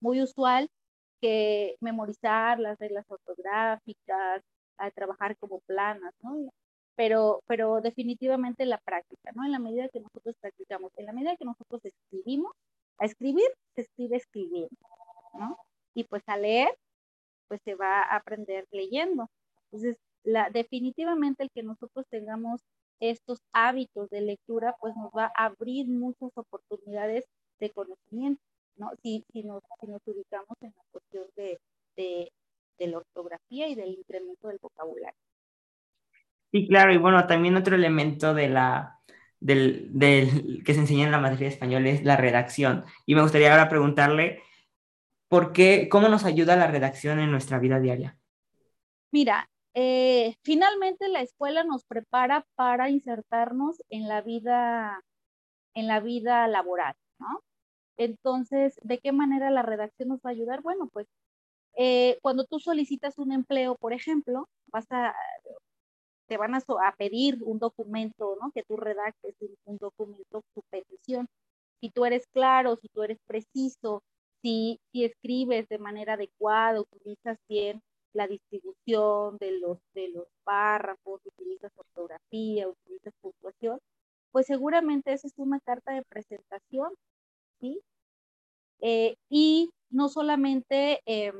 muy 0.00 0.22
usual 0.22 0.70
que 1.20 1.76
memorizar 1.80 2.58
las 2.58 2.78
reglas 2.78 3.04
ortográficas, 3.10 4.42
a 4.78 4.90
trabajar 4.90 5.36
como 5.36 5.60
planas, 5.60 6.14
¿no? 6.22 6.50
Pero, 6.96 7.42
pero 7.46 7.82
definitivamente 7.82 8.64
la 8.64 8.78
práctica, 8.78 9.30
¿no? 9.34 9.44
En 9.44 9.52
la 9.52 9.58
medida 9.58 9.90
que 9.90 10.00
nosotros 10.00 10.34
practicamos, 10.40 10.92
en 10.96 11.04
la 11.04 11.12
medida 11.12 11.36
que 11.36 11.44
nosotros 11.44 11.84
escribimos, 11.84 12.52
a 12.98 13.04
escribir 13.04 13.50
se 13.74 13.82
escribe 13.82 14.16
escribiendo, 14.16 14.76
¿no? 15.34 15.58
Y 15.92 16.04
pues 16.04 16.22
a 16.26 16.38
leer, 16.38 16.70
pues 17.48 17.60
se 17.64 17.74
va 17.74 18.00
a 18.00 18.16
aprender 18.16 18.66
leyendo. 18.70 19.28
Entonces, 19.66 19.98
la, 20.24 20.50
definitivamente 20.50 21.44
el 21.44 21.50
que 21.50 21.62
nosotros 21.62 22.06
tengamos 22.10 22.60
estos 23.00 23.40
hábitos 23.52 24.10
de 24.10 24.22
lectura, 24.22 24.74
pues 24.80 24.94
nos 24.96 25.10
va 25.12 25.32
a 25.36 25.46
abrir 25.46 25.86
muchas 25.88 26.30
oportunidades 26.34 27.24
de 27.60 27.70
conocimiento, 27.70 28.42
¿no? 28.76 28.92
Si, 29.02 29.24
si, 29.32 29.42
nos, 29.42 29.62
si 29.80 29.86
nos 29.86 30.00
ubicamos 30.06 30.56
en 30.60 30.72
la 30.76 30.82
cuestión 30.90 31.24
de, 31.36 31.58
de, 31.96 32.32
de 32.78 32.86
la 32.86 32.98
ortografía 32.98 33.68
y 33.68 33.74
del 33.74 33.90
incremento 33.90 34.48
del 34.48 34.58
vocabulario. 34.60 35.18
Sí, 36.52 36.68
claro, 36.68 36.92
y 36.92 36.98
bueno, 36.98 37.26
también 37.26 37.56
otro 37.56 37.74
elemento 37.74 38.32
de 38.32 38.48
la, 38.48 39.00
del, 39.40 39.88
del, 39.92 40.62
que 40.64 40.72
se 40.74 40.80
enseña 40.80 41.04
en 41.04 41.10
la 41.10 41.18
materia 41.18 41.48
de 41.48 41.54
español 41.54 41.86
es 41.86 42.04
la 42.04 42.16
redacción. 42.16 42.84
Y 43.06 43.14
me 43.14 43.22
gustaría 43.22 43.50
ahora 43.50 43.68
preguntarle, 43.68 44.40
¿por 45.28 45.52
qué, 45.52 45.88
cómo 45.90 46.08
nos 46.08 46.24
ayuda 46.24 46.56
la 46.56 46.68
redacción 46.68 47.18
en 47.18 47.30
nuestra 47.30 47.58
vida 47.58 47.80
diaria? 47.80 48.16
Mira, 49.12 49.48
eh, 49.74 50.36
finalmente 50.42 51.08
la 51.08 51.22
escuela 51.22 51.64
nos 51.64 51.84
prepara 51.84 52.46
para 52.56 52.90
insertarnos 52.90 53.82
en 53.90 54.08
la 54.08 54.22
vida, 54.22 55.02
en 55.74 55.88
la 55.88 56.00
vida 56.00 56.48
laboral, 56.48 56.94
¿no? 57.18 57.40
Entonces, 57.96 58.78
¿de 58.82 58.98
qué 58.98 59.12
manera 59.12 59.50
la 59.50 59.62
redacción 59.62 60.08
nos 60.10 60.20
va 60.20 60.30
a 60.30 60.32
ayudar? 60.32 60.62
Bueno, 60.62 60.88
pues 60.92 61.08
eh, 61.76 62.18
cuando 62.22 62.44
tú 62.44 62.60
solicitas 62.60 63.18
un 63.18 63.32
empleo, 63.32 63.76
por 63.76 63.92
ejemplo, 63.92 64.48
vas 64.68 64.86
a, 64.90 65.14
te 66.26 66.36
van 66.36 66.54
a, 66.54 66.60
pedir 66.96 67.38
un 67.42 67.58
documento, 67.58 68.36
¿no? 68.40 68.50
Que 68.52 68.62
tú 68.64 68.76
redactes 68.76 69.34
un, 69.40 69.56
un, 69.64 69.78
documento, 69.78 70.42
tu 70.54 70.62
petición. 70.70 71.28
Si 71.80 71.90
tú 71.90 72.04
eres 72.04 72.26
claro, 72.28 72.76
si 72.76 72.88
tú 72.88 73.02
eres 73.02 73.18
preciso, 73.26 74.02
si, 74.42 74.80
si 74.92 75.04
escribes 75.04 75.68
de 75.68 75.78
manera 75.78 76.14
adecuada, 76.14 76.80
utilizas 76.80 77.38
bien 77.48 77.82
la 78.14 78.26
distribución 78.26 79.36
de 79.38 79.58
los, 79.58 79.78
de 79.92 80.08
los 80.08 80.26
párrafos, 80.44 81.20
utilizas 81.26 81.72
ortografía, 81.76 82.68
utilizas 82.68 83.12
puntuación, 83.20 83.78
pues 84.30 84.46
seguramente 84.46 85.12
esa 85.12 85.26
es 85.26 85.34
una 85.36 85.60
carta 85.60 85.92
de 85.92 86.02
presentación, 86.02 86.92
¿sí? 87.60 87.80
Eh, 88.80 89.16
y 89.28 89.70
no 89.90 90.08
solamente, 90.08 91.00
eh, 91.06 91.32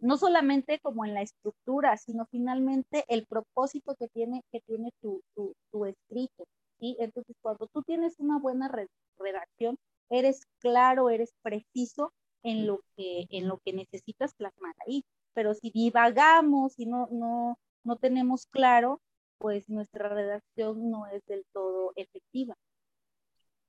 no 0.00 0.16
solamente 0.16 0.80
como 0.80 1.04
en 1.04 1.14
la 1.14 1.22
estructura, 1.22 1.96
sino 1.96 2.26
finalmente 2.26 3.04
el 3.08 3.26
propósito 3.26 3.94
que 3.96 4.08
tiene, 4.08 4.42
que 4.52 4.60
tiene 4.60 4.90
tu, 5.00 5.22
tu, 5.34 5.54
tu 5.70 5.84
escrito, 5.84 6.44
¿sí? 6.78 6.96
Entonces, 6.98 7.36
cuando 7.42 7.68
tú 7.72 7.82
tienes 7.82 8.18
una 8.18 8.38
buena 8.38 8.70
redacción, 9.18 9.76
eres 10.08 10.42
claro, 10.58 11.10
eres 11.10 11.32
preciso 11.42 12.12
en 12.42 12.66
lo 12.66 12.80
que, 12.96 13.26
en 13.30 13.48
lo 13.48 13.58
que 13.58 13.72
necesitas 13.72 14.34
plasmar 14.34 14.74
ahí 14.86 15.04
pero 15.34 15.54
si 15.54 15.70
divagamos 15.70 16.78
y 16.78 16.86
no, 16.86 17.08
no, 17.10 17.58
no 17.84 17.96
tenemos 17.96 18.46
claro, 18.46 19.00
pues 19.38 19.68
nuestra 19.68 20.08
redacción 20.08 20.90
no 20.90 21.06
es 21.06 21.24
del 21.26 21.44
todo 21.52 21.92
efectiva. 21.96 22.54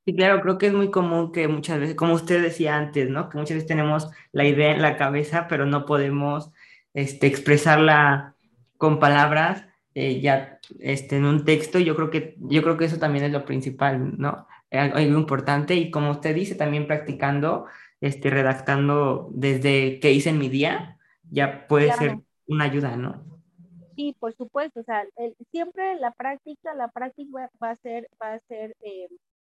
Sí, 0.04 0.16
claro, 0.16 0.42
creo 0.42 0.58
que 0.58 0.68
es 0.68 0.74
muy 0.74 0.90
común 0.90 1.32
que 1.32 1.48
muchas 1.48 1.80
veces, 1.80 1.96
como 1.96 2.14
usted 2.14 2.42
decía 2.42 2.76
antes, 2.76 3.10
¿no? 3.10 3.30
Que 3.30 3.38
muchas 3.38 3.56
veces 3.56 3.68
tenemos 3.68 4.10
la 4.32 4.46
idea 4.46 4.72
en 4.72 4.82
la 4.82 4.98
cabeza, 4.98 5.48
pero 5.48 5.66
no 5.66 5.86
podemos 5.86 6.52
este, 6.94 7.28
expresarla 7.28 8.36
con 8.78 9.00
palabras 9.00 9.66
eh, 9.94 10.20
ya 10.20 10.60
este, 10.80 11.18
en 11.18 11.26
un 11.26 11.46
texto. 11.46 11.78
Yo 11.78 11.96
creo, 11.96 12.10
que, 12.10 12.36
yo 12.40 12.64
creo 12.64 12.78
que 12.78 12.86
eso 12.86 12.98
también 12.98 13.26
es 13.26 13.32
lo 13.32 13.46
principal, 13.46 14.18
¿no? 14.18 14.48
Algo 14.72 15.20
importante 15.20 15.76
y 15.76 15.92
como 15.92 16.12
usted 16.12 16.34
dice, 16.34 16.56
también 16.56 16.88
practicando, 16.88 17.66
este, 18.00 18.30
redactando 18.30 19.30
desde 19.34 20.00
qué 20.00 20.12
hice 20.14 20.30
en 20.30 20.40
mi 20.40 20.50
día, 20.50 20.98
ya 21.32 21.66
puede 21.68 21.86
claro. 21.86 22.02
ser 22.02 22.18
una 22.48 22.66
ayuda, 22.66 22.96
¿no? 22.96 23.42
Sí, 23.96 24.16
por 24.20 24.34
supuesto, 24.36 24.82
o 24.82 24.84
sea, 24.84 25.06
el, 25.16 25.36
siempre 25.52 25.96
la 26.00 26.12
práctica, 26.12 26.74
la 26.76 26.90
práctica 26.90 27.50
va 27.62 27.72
a 27.72 27.76
ser, 27.78 28.08
va 28.22 28.34
a 28.34 28.40
ser 28.48 28.76
eh, 28.82 29.08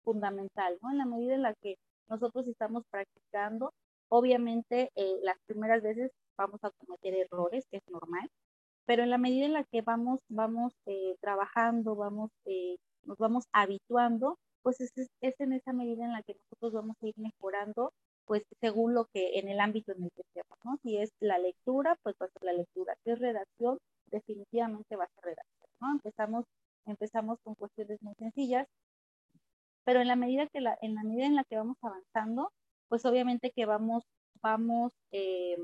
fundamental, 0.02 0.78
¿no? 0.83 0.90
En 0.90 0.99
la 0.99 1.07
medida 1.07 1.35
en 1.35 1.43
la 1.43 1.54
que 1.54 1.76
nosotros 2.09 2.47
estamos 2.47 2.85
practicando, 2.90 3.73
obviamente 4.09 4.90
eh, 4.95 5.19
las 5.23 5.37
primeras 5.47 5.83
veces 5.83 6.11
vamos 6.37 6.61
a 6.62 6.71
cometer 6.71 7.14
errores, 7.14 7.64
que 7.71 7.78
es 7.78 7.83
normal, 7.88 8.28
pero 8.87 9.02
en 9.02 9.11
la 9.11 9.19
medida 9.19 9.47
en 9.47 9.54
la 9.54 9.64
que 9.64 9.83
vamos, 9.83 10.21
vamos 10.28 10.73
eh, 10.87 11.16
trabajando, 11.21 11.97
vamos, 11.97 12.31
nos 13.04 13.19
vamos 13.19 13.45
habituando, 13.52 14.38
pues 14.62 14.81
es, 14.81 14.93
es, 15.21 15.35
en 15.40 15.52
esa 15.52 15.73
medida 15.73 16.04
en 16.04 16.12
la 16.12 16.23
que 16.23 16.35
nosotros 16.35 16.73
vamos 16.73 16.97
a 17.02 17.07
ir 17.07 17.14
mejorando 17.16 17.93
pues 18.26 18.43
según 18.61 18.95
lo 18.95 19.07
que 19.07 19.38
en 19.38 19.49
el 19.49 19.61
ámbito 19.61 19.93
en 19.93 20.04
el 20.04 20.11
que 20.12 20.23
estemos, 20.23 20.59
¿no? 20.64 20.78
Si 20.83 20.97
es 20.97 21.11
la 21.21 21.38
lectura, 21.38 21.97
pues 22.02 22.16
va 22.21 22.26
a 22.26 22.31
ser 22.31 22.43
la 22.43 22.52
lectura. 22.52 22.95
Si 23.04 23.11
es 23.11 23.19
redacción, 23.19 23.78
definitivamente 24.07 24.97
va 24.97 25.04
a 25.04 25.09
ser 25.09 25.25
redacción, 25.25 25.71
¿no? 25.81 25.93
Empezamos, 25.93 26.45
empezamos 26.87 27.38
con 27.43 27.54
cuestiones 27.54 28.02
muy 28.02 28.14
sencillas, 28.14 28.66
pero 29.85 30.00
en 30.00 30.09
la 30.09 30.16
medida 30.16 30.47
que 30.49 30.61
la, 30.61 30.78
en 30.81 30.95
la 30.95 31.04
medida 31.04 31.26
en 31.26 31.37
la 31.37 31.45
que 31.45 31.57
vamos 31.57 31.76
avanzando, 31.83 32.52
pues 32.88 33.04
obviamente 33.04 33.50
que 33.50 33.66
vamos, 33.66 34.04
vamos 34.43 34.93
eh, 35.12 35.59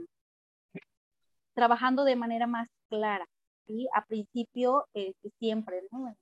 trabajando 1.55 2.05
de 2.05 2.17
manera 2.17 2.47
más 2.47 2.69
clara, 2.89 3.27
¿sí? 3.67 3.89
A 3.95 4.05
principio, 4.05 4.87
eh, 4.95 5.15
siempre, 5.39 5.83
¿no? 5.91 6.15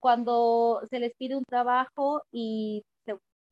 Cuando 0.00 0.82
se 0.90 0.98
les 0.98 1.14
pide 1.14 1.36
un 1.36 1.44
trabajo 1.44 2.22
y 2.30 2.84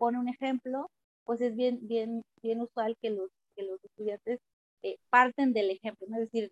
pone 0.02 0.18
un 0.18 0.28
ejemplo, 0.28 0.90
pues 1.24 1.40
es 1.40 1.54
bien, 1.54 1.78
bien, 1.82 2.22
bien 2.42 2.60
usual 2.60 2.96
que 3.00 3.10
los, 3.10 3.30
que 3.54 3.62
los 3.62 3.78
estudiantes 3.84 4.40
eh, 4.82 4.96
parten 5.10 5.52
del 5.52 5.70
ejemplo, 5.70 6.08
¿no? 6.08 6.16
es 6.16 6.22
decir, 6.22 6.50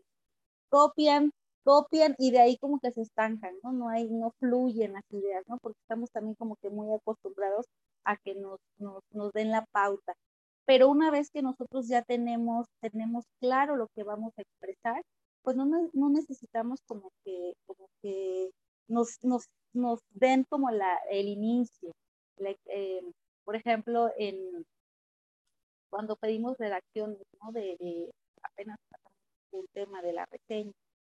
copian, 0.69 1.33
copian 1.64 2.14
y 2.16 2.30
de 2.30 2.38
ahí 2.38 2.59
como 2.59 2.78
que 2.78 2.92
se 2.92 3.02
estancan, 3.02 3.57
¿no? 3.64 3.73
No 3.73 3.88
hay, 3.88 4.09
no 4.09 4.30
fluyen 4.38 4.92
las 4.92 5.02
ideas, 5.11 5.42
¿no? 5.49 5.59
Porque 5.59 5.80
estamos 5.80 6.12
también 6.12 6.37
como 6.37 6.54
que 6.62 6.71
muy 6.71 6.92
acostumbrados 6.95 7.66
a 8.04 8.16
que 8.19 8.37
nos, 8.37 8.61
nos, 8.78 9.02
nos 9.11 9.33
den 9.33 9.50
la 9.50 9.66
pauta. 9.73 10.14
Pero 10.64 10.88
una 10.88 11.11
vez 11.11 11.30
que 11.33 11.42
nosotros 11.42 11.88
ya 11.88 12.02
tenemos, 12.02 12.66
tenemos 12.80 13.25
claro 13.40 13.75
lo 13.75 13.88
que 13.97 14.04
vamos 14.04 14.33
a 14.38 14.42
expresar, 14.42 15.02
pues 15.42 15.57
no, 15.57 15.66
no 15.92 16.09
necesitamos 16.11 16.78
como 16.87 17.11
que, 17.25 17.54
como 17.66 17.88
que 18.00 18.50
nos, 18.87 19.19
nos, 19.25 19.47
nos 19.73 19.99
den 20.11 20.45
como 20.49 20.71
la, 20.71 20.99
el 21.11 21.26
inicio. 21.26 21.90
La, 22.37 22.50
eh, 22.66 23.02
por 23.50 23.57
ejemplo, 23.57 24.12
en, 24.16 24.64
cuando 25.90 26.14
pedimos 26.14 26.57
redacción 26.57 27.19
¿no? 27.42 27.50
de, 27.50 27.76
de, 27.80 28.09
apenas 28.45 28.78
un 29.50 29.66
tema 29.73 30.00
de 30.02 30.12
la 30.12 30.25
reseña 30.26 30.71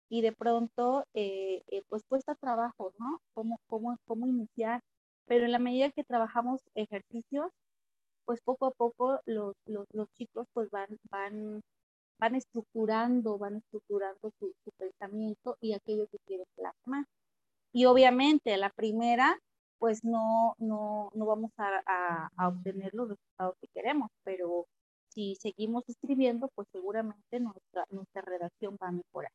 y 0.07 0.21
de 0.21 0.33
pronto 0.33 1.03
eh, 1.15 1.63
eh, 1.71 1.81
pues 1.89 2.03
cuesta 2.07 2.35
trabajo, 2.35 2.93
¿no? 2.99 3.21
¿Cómo, 3.33 3.59
cómo, 3.65 3.97
cómo 4.05 4.27
iniciar? 4.27 4.81
Pero 5.25 5.45
en 5.45 5.51
la 5.51 5.57
medida 5.57 5.89
que 5.89 6.03
trabajamos 6.03 6.61
ejercicios, 6.75 7.51
pues 8.25 8.39
poco 8.41 8.67
a 8.67 8.71
poco 8.71 9.19
los, 9.25 9.55
los, 9.65 9.87
los 9.91 10.07
chicos 10.13 10.45
pues 10.53 10.69
van, 10.69 10.89
van, 11.09 11.61
van 12.19 12.35
estructurando, 12.35 13.39
van 13.39 13.55
estructurando 13.55 14.29
su, 14.37 14.53
su 14.63 14.71
pensamiento 14.77 15.57
y 15.59 15.73
aquello 15.73 16.05
que 16.05 16.19
quieren 16.27 16.45
plasmar. 16.55 17.05
Y 17.73 17.85
obviamente 17.85 18.55
la 18.57 18.69
primera 18.69 19.39
pues 19.79 20.03
no, 20.03 20.55
no, 20.59 21.11
no 21.13 21.25
vamos 21.25 21.51
a, 21.57 21.81
a, 21.85 22.29
a, 22.35 22.47
obtener 22.47 22.93
los 22.93 23.09
resultados 23.09 23.55
que 23.61 23.67
queremos, 23.73 24.11
pero 24.23 24.67
si 25.09 25.35
seguimos 25.35 25.83
escribiendo, 25.87 26.49
pues 26.55 26.67
seguramente 26.71 27.39
nuestra, 27.39 27.85
nuestra 27.89 28.21
redacción 28.21 28.77
va 28.81 28.89
a 28.89 28.91
mejorar. 28.91 29.31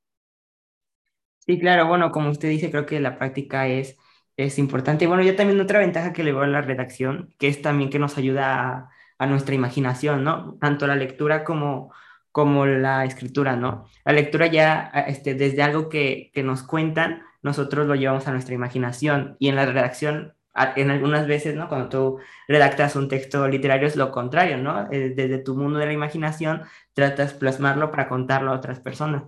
Sí, 1.38 1.58
claro, 1.58 1.88
bueno, 1.88 2.12
como 2.12 2.30
usted 2.30 2.48
dice, 2.50 2.70
creo 2.70 2.86
que 2.86 3.00
la 3.00 3.18
práctica 3.18 3.66
es, 3.66 3.96
es 4.36 4.58
importante. 4.58 5.04
Y 5.04 5.08
bueno, 5.08 5.24
yo 5.24 5.34
también 5.34 5.60
otra 5.60 5.80
ventaja 5.80 6.12
que 6.12 6.22
le 6.22 6.32
veo 6.32 6.42
a 6.42 6.46
la 6.46 6.62
redacción, 6.62 7.34
que 7.38 7.48
es 7.48 7.62
también 7.62 7.90
que 7.90 7.98
nos 7.98 8.16
ayuda 8.16 8.68
a, 8.68 8.90
a 9.18 9.26
nuestra 9.26 9.54
imaginación, 9.54 10.24
¿no? 10.24 10.56
Tanto 10.60 10.86
la 10.86 10.96
lectura 10.96 11.44
como, 11.44 11.92
como 12.30 12.66
la 12.66 13.04
escritura, 13.04 13.56
¿no? 13.56 13.86
La 14.04 14.12
lectura 14.12 14.46
ya, 14.46 14.90
este, 15.08 15.34
desde 15.34 15.62
algo 15.62 15.88
que, 15.88 16.30
que 16.32 16.42
nos 16.42 16.62
cuentan, 16.62 17.22
nosotros 17.42 17.86
lo 17.86 17.94
llevamos 17.94 18.26
a 18.28 18.32
nuestra 18.32 18.54
imaginación 18.54 19.36
y 19.38 19.48
en 19.48 19.56
la 19.56 19.66
redacción, 19.66 20.34
en 20.54 20.90
algunas 20.90 21.26
veces, 21.26 21.54
¿no? 21.54 21.68
Cuando 21.68 21.88
tú 21.88 22.18
redactas 22.48 22.96
un 22.96 23.08
texto 23.08 23.46
literario 23.48 23.88
es 23.88 23.96
lo 23.96 24.12
contrario, 24.12 24.58
¿no? 24.58 24.90
Eh, 24.92 25.10
desde 25.10 25.38
tu 25.38 25.56
mundo 25.56 25.78
de 25.78 25.86
la 25.86 25.92
imaginación 25.92 26.62
tratas 26.92 27.34
plasmarlo 27.34 27.90
para 27.90 28.08
contarlo 28.08 28.52
a 28.52 28.56
otras 28.56 28.80
personas. 28.80 29.24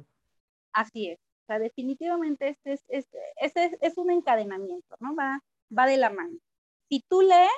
Así 0.72 1.10
es, 1.10 1.18
O 1.18 1.46
sea, 1.46 1.58
definitivamente 1.58 2.48
este 2.48 2.72
es, 2.72 2.84
este, 2.88 3.18
este 3.36 3.78
es, 3.80 3.96
un 3.96 4.10
encadenamiento, 4.10 4.96
¿no? 5.00 5.14
Va, 5.14 5.40
va 5.76 5.86
de 5.86 5.96
la 5.96 6.10
mano. 6.10 6.36
Si 6.88 7.04
tú 7.08 7.22
lees, 7.22 7.50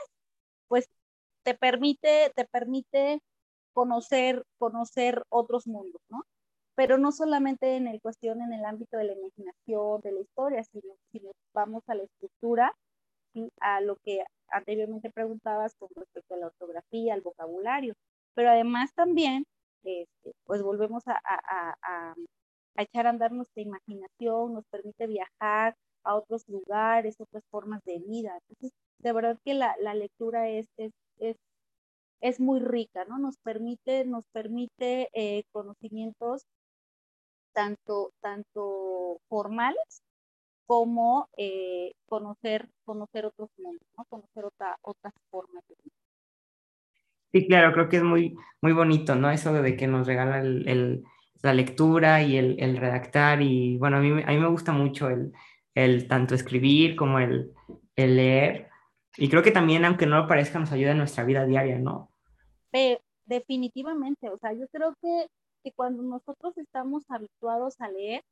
pues 0.69 0.89
te 1.43 1.55
permite, 1.55 2.33
te 2.35 2.45
permite 2.45 3.21
conocer, 3.73 4.45
conocer 4.59 5.23
otros 5.29 5.67
mundos, 5.67 6.03
¿no? 6.09 6.25
Pero 6.77 6.99
no 6.99 7.11
solamente 7.11 7.77
en 7.77 7.89
el 7.89 8.01
cuestión, 8.01 8.43
en 8.43 8.53
el 8.53 8.65
ámbito 8.65 8.99
de 8.99 9.05
la 9.05 9.13
imaginación, 9.15 10.01
de 10.03 10.13
la 10.13 10.21
historia, 10.21 10.63
sino 10.65 10.95
si 11.11 11.21
nos 11.21 11.35
vamos 11.55 11.83
a 11.89 11.95
la 11.95 12.05
estructura, 12.05 12.73
a 13.61 13.81
lo 13.81 13.97
que 13.97 14.23
anteriormente 14.51 15.11
preguntabas 15.11 15.75
con 15.77 15.89
respecto 15.97 16.35
a 16.35 16.39
la 16.39 16.47
ortografía, 16.47 17.15
al 17.15 17.21
vocabulario, 17.23 17.95
pero 18.35 18.51
además 18.51 18.93
también, 18.95 19.45
este, 19.83 20.33
pues 20.45 20.63
volvemos 20.63 21.03
a, 21.07 21.21
a, 21.25 22.15
echar 22.77 23.07
a 23.07 23.11
andar 23.11 23.33
nuestra 23.33 23.63
imaginación, 23.63 24.55
nos 24.55 24.65
permite 24.71 25.07
viajar 25.07 25.75
a 26.05 26.15
otros 26.17 26.47
lugares, 26.49 27.17
otras 27.19 27.43
formas 27.51 27.83
de 27.85 27.99
vida. 27.99 28.39
Entonces, 28.49 28.73
de 28.99 29.13
verdad 29.13 29.39
que 29.45 29.55
la, 29.55 29.75
la 29.81 29.95
lectura 29.95 30.49
es, 30.49 30.67
es, 30.77 30.93
es, 31.19 31.37
es, 32.21 32.41
muy 32.41 32.61
rica, 32.61 33.05
¿no? 33.07 33.19
Nos 33.19 33.39
permite, 33.39 34.05
nos 34.05 34.25
permite 34.33 35.09
eh, 35.15 35.45
conocimientos 35.53 36.43
tanto, 37.57 38.13
tanto 38.21 39.19
formales 39.29 40.03
como 40.67 41.31
eh, 41.39 41.93
conocer, 42.05 42.69
conocer 42.85 43.25
otros 43.25 43.49
mundos, 43.57 43.89
¿no? 43.97 44.05
conocer 44.05 44.45
otra, 44.45 44.77
otras 44.83 45.15
formas 45.31 45.65
de 45.69 45.75
vida. 45.83 45.95
Sí, 47.33 47.47
claro, 47.47 47.73
creo 47.73 47.89
que 47.89 47.97
es 47.97 48.03
muy, 48.03 48.37
muy 48.61 48.73
bonito, 48.73 49.15
¿no? 49.15 49.31
Eso 49.31 49.53
de 49.55 49.77
que 49.77 49.87
nos 49.87 50.07
regala 50.07 50.41
el, 50.41 51.03
la 51.43 51.55
lectura 51.55 52.23
y 52.23 52.37
el, 52.37 52.57
el, 52.61 52.77
redactar 52.77 53.41
y 53.41 53.79
bueno, 53.79 53.97
a 53.99 54.01
mí, 54.01 54.11
a 54.11 54.31
mí 54.31 54.39
me 54.39 54.49
gusta 54.49 54.73
mucho 54.73 55.09
el, 55.09 55.33
el 55.75 56.09
tanto 56.09 56.35
escribir 56.35 56.95
como 56.95 57.19
el, 57.21 57.53
el, 57.95 58.17
leer 58.17 58.69
y 59.17 59.31
creo 59.31 59.43
que 59.43 59.51
también, 59.51 59.85
aunque 59.85 60.07
no 60.07 60.19
lo 60.19 60.27
parezca, 60.27 60.59
nos 60.59 60.73
ayuda 60.73 60.91
en 60.91 60.99
nuestra 60.99 61.25
vida 61.25 61.47
diaria, 61.47 61.79
¿no? 61.79 62.11
definitivamente, 63.25 64.29
o 64.29 64.39
sea, 64.39 64.53
yo 64.53 64.69
creo 64.69 64.95
que, 65.01 65.27
que 65.67 65.73
cuando 65.73 66.05
nosotros 66.05 66.57
estamos 66.59 67.03
habituados 67.09 67.81
a 67.81 67.89
leer, 67.89 68.23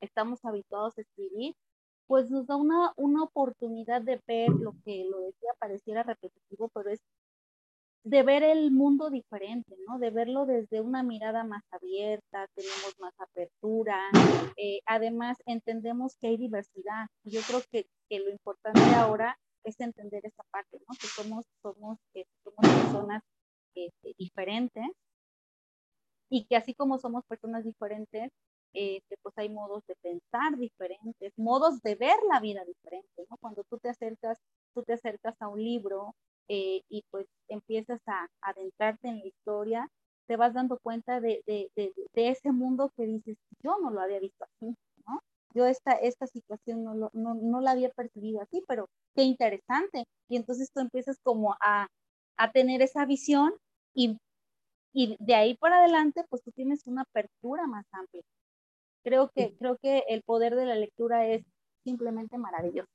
estamos 0.00 0.38
habituados 0.44 0.96
a 0.96 1.00
escribir, 1.00 1.56
pues 2.06 2.30
nos 2.30 2.46
da 2.46 2.54
una, 2.54 2.92
una 2.96 3.24
oportunidad 3.24 4.02
de 4.02 4.20
ver 4.28 4.50
lo 4.50 4.72
que 4.84 5.04
lo 5.10 5.18
decía 5.18 5.50
pareciera 5.58 6.04
repetitivo, 6.04 6.68
pero 6.72 6.90
es 6.90 7.00
de 8.04 8.22
ver 8.22 8.44
el 8.44 8.70
mundo 8.70 9.10
diferente, 9.10 9.74
¿no? 9.88 9.98
De 9.98 10.10
verlo 10.10 10.46
desde 10.46 10.80
una 10.80 11.02
mirada 11.02 11.42
más 11.42 11.64
abierta, 11.72 12.46
tenemos 12.54 12.94
más 13.00 13.14
apertura, 13.18 13.98
eh, 14.56 14.78
además 14.86 15.38
entendemos 15.44 16.16
que 16.20 16.28
hay 16.28 16.36
diversidad. 16.36 17.08
Yo 17.24 17.40
creo 17.48 17.62
que, 17.72 17.86
que, 18.08 18.20
lo 18.20 18.30
importante 18.30 18.94
ahora 18.94 19.36
es 19.64 19.80
entender 19.80 20.24
esa 20.24 20.44
parte, 20.52 20.78
¿no? 20.88 20.94
Que 21.00 21.08
somos, 21.08 21.46
somos, 21.62 21.98
que 22.14 22.26
somos 22.44 22.60
personas 22.60 23.22
este, 23.74 24.14
diferentes 24.18 24.86
y 26.32 26.44
que 26.46 26.56
así 26.56 26.72
como 26.72 26.98
somos 26.98 27.24
personas 27.26 27.62
diferentes, 27.62 28.30
este, 28.72 29.16
pues 29.22 29.36
hay 29.36 29.50
modos 29.50 29.84
de 29.86 29.94
pensar 29.96 30.56
diferentes, 30.56 31.30
modos 31.36 31.82
de 31.82 31.94
ver 31.94 32.16
la 32.32 32.40
vida 32.40 32.64
diferentes, 32.64 33.26
¿no? 33.28 33.36
Cuando 33.36 33.64
tú 33.68 33.76
te 33.78 33.90
acercas, 33.90 34.38
tú 34.74 34.82
te 34.82 34.94
acercas 34.94 35.34
a 35.40 35.48
un 35.48 35.62
libro 35.62 36.14
eh, 36.48 36.80
y 36.88 37.04
pues 37.10 37.26
empiezas 37.48 38.00
a, 38.06 38.28
adentrarte 38.40 39.08
en 39.08 39.18
la 39.18 39.26
historia, 39.26 39.88
te 40.26 40.36
vas 40.36 40.54
dando 40.54 40.78
cuenta 40.78 41.20
de, 41.20 41.42
de, 41.46 41.70
de, 41.76 41.92
de, 42.14 42.28
ese 42.30 42.50
mundo 42.50 42.90
que 42.96 43.04
dices, 43.04 43.36
yo 43.62 43.76
no 43.82 43.90
lo 43.90 44.00
había 44.00 44.18
visto 44.18 44.42
así, 44.44 44.74
¿no? 45.06 45.20
Yo 45.54 45.66
esta, 45.66 45.92
esta 45.92 46.26
situación 46.26 46.82
no, 46.82 46.94
no, 47.12 47.34
no 47.34 47.60
la 47.60 47.72
había 47.72 47.90
percibido 47.90 48.40
así, 48.40 48.64
pero 48.66 48.88
qué 49.14 49.22
interesante. 49.24 50.04
Y 50.30 50.36
entonces 50.36 50.70
tú 50.72 50.80
empiezas 50.80 51.18
como 51.22 51.56
a, 51.60 51.88
a 52.38 52.52
tener 52.52 52.80
esa 52.80 53.04
visión 53.04 53.52
y, 53.94 54.16
y 54.92 55.16
de 55.18 55.34
ahí 55.34 55.56
para 55.56 55.78
adelante, 55.78 56.24
pues 56.28 56.42
tú 56.42 56.52
tienes 56.52 56.86
una 56.86 57.02
apertura 57.02 57.66
más 57.66 57.86
amplia. 57.92 58.22
Creo 59.04 59.30
que, 59.34 59.54
creo 59.58 59.78
que 59.78 60.04
el 60.08 60.22
poder 60.22 60.54
de 60.54 60.66
la 60.66 60.74
lectura 60.74 61.26
es 61.26 61.44
simplemente 61.82 62.38
maravilloso. 62.38 62.90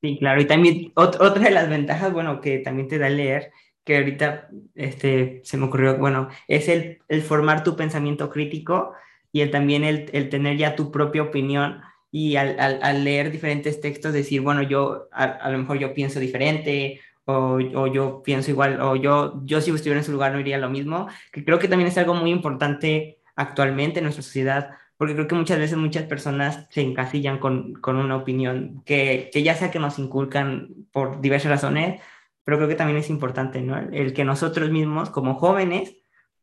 Sí, 0.00 0.18
claro. 0.18 0.40
Y 0.40 0.46
también 0.46 0.92
otra 0.94 1.44
de 1.44 1.50
las 1.50 1.68
ventajas, 1.68 2.12
bueno, 2.12 2.40
que 2.40 2.58
también 2.58 2.88
te 2.88 2.98
da 2.98 3.08
leer, 3.08 3.52
que 3.84 3.96
ahorita 3.98 4.48
este, 4.74 5.40
se 5.44 5.56
me 5.56 5.66
ocurrió, 5.66 5.96
bueno, 5.98 6.28
es 6.48 6.68
el, 6.68 6.98
el 7.08 7.22
formar 7.22 7.62
tu 7.62 7.76
pensamiento 7.76 8.30
crítico 8.30 8.94
y 9.30 9.42
el, 9.42 9.50
también 9.50 9.84
el, 9.84 10.10
el 10.12 10.28
tener 10.28 10.56
ya 10.56 10.74
tu 10.74 10.90
propia 10.90 11.22
opinión 11.22 11.80
y 12.10 12.36
al, 12.36 12.58
al, 12.58 12.80
al, 12.82 13.04
leer 13.04 13.30
diferentes 13.30 13.80
textos 13.80 14.12
decir, 14.12 14.40
bueno, 14.40 14.62
yo 14.62 15.08
a, 15.12 15.24
a 15.24 15.50
lo 15.50 15.58
mejor 15.58 15.78
yo 15.78 15.94
pienso 15.94 16.18
diferente 16.18 17.00
o, 17.26 17.86
yo 17.88 18.22
pienso 18.22 18.50
igual, 18.50 18.80
o 18.80 18.96
yo, 18.96 19.40
yo 19.44 19.60
si 19.60 19.70
estuviera 19.72 20.00
en 20.00 20.04
su 20.04 20.12
lugar 20.12 20.32
no 20.32 20.40
iría 20.40 20.58
lo 20.58 20.70
mismo, 20.70 21.08
que 21.32 21.44
creo 21.44 21.58
que 21.58 21.68
también 21.68 21.88
es 21.88 21.98
algo 21.98 22.14
muy 22.14 22.30
importante 22.30 23.20
actualmente 23.34 23.98
en 23.98 24.04
nuestra 24.04 24.22
sociedad, 24.22 24.70
porque 24.96 25.14
creo 25.14 25.26
que 25.26 25.34
muchas 25.34 25.58
veces 25.58 25.76
muchas 25.76 26.04
personas 26.04 26.66
se 26.70 26.82
encasillan 26.82 27.38
con, 27.38 27.74
con 27.74 27.96
una 27.96 28.16
opinión 28.16 28.82
que, 28.86 29.28
que, 29.32 29.42
ya 29.42 29.54
sea 29.54 29.70
que 29.70 29.78
nos 29.78 29.98
inculcan 29.98 30.68
por 30.92 31.20
diversas 31.20 31.50
razones, 31.50 32.00
pero 32.44 32.58
creo 32.58 32.68
que 32.68 32.76
también 32.76 32.98
es 32.98 33.10
importante, 33.10 33.60
¿no? 33.60 33.76
El 33.76 34.14
que 34.14 34.24
nosotros 34.24 34.70
mismos, 34.70 35.10
como 35.10 35.34
jóvenes, 35.34 35.96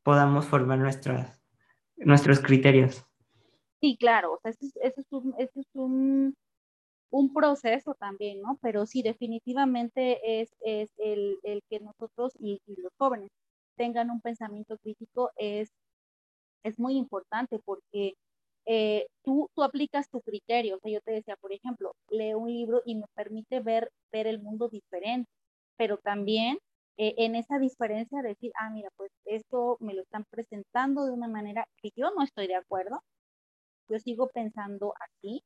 podamos 0.03 0.45
formar 0.45 0.79
nuestros, 0.79 1.25
nuestros 1.95 2.39
criterios. 2.41 3.05
Sí, 3.79 3.97
claro, 3.97 4.33
o 4.33 4.39
sea, 4.41 4.51
eso, 4.51 4.65
es, 4.65 4.75
eso 4.81 5.59
es 5.59 5.67
un, 5.73 6.35
un, 7.13 7.33
proceso 7.33 7.95
también, 7.95 8.41
¿no? 8.41 8.57
Pero 8.61 8.85
sí, 8.85 9.03
definitivamente 9.03 10.41
es, 10.41 10.53
es 10.61 10.91
el, 10.97 11.39
el, 11.43 11.61
que 11.69 11.79
nosotros 11.79 12.33
y, 12.39 12.61
los 12.77 12.91
jóvenes 12.97 13.29
tengan 13.75 14.11
un 14.11 14.21
pensamiento 14.21 14.77
crítico 14.77 15.31
es, 15.37 15.69
es 16.63 16.79
muy 16.79 16.95
importante 16.97 17.59
porque 17.65 18.15
eh, 18.65 19.07
tú, 19.23 19.49
tú 19.55 19.63
aplicas 19.63 20.09
tu 20.09 20.21
criterio. 20.21 20.77
O 20.77 20.79
sea, 20.79 20.91
yo 20.91 21.01
te 21.01 21.11
decía, 21.11 21.35
por 21.37 21.53
ejemplo, 21.53 21.93
leo 22.09 22.39
un 22.39 22.51
libro 22.51 22.81
y 22.85 22.95
me 22.95 23.05
permite 23.15 23.59
ver, 23.61 23.89
ver 24.11 24.27
el 24.27 24.41
mundo 24.41 24.69
diferente, 24.69 25.29
pero 25.77 25.97
también 25.97 26.57
eh, 26.97 27.15
en 27.17 27.35
esa 27.35 27.59
diferencia 27.59 28.21
decir, 28.21 28.51
ah, 28.59 28.69
mira, 28.69 28.89
pues 28.97 29.11
esto 29.25 29.77
me 29.79 29.93
lo 29.93 30.01
están 30.03 30.25
presentando 30.29 31.05
de 31.05 31.11
una 31.11 31.27
manera 31.27 31.67
que 31.77 31.89
yo 31.95 32.11
no 32.15 32.23
estoy 32.23 32.47
de 32.47 32.55
acuerdo. 32.55 33.01
Yo 33.89 33.99
sigo 33.99 34.29
pensando 34.29 34.93
así. 34.99 35.43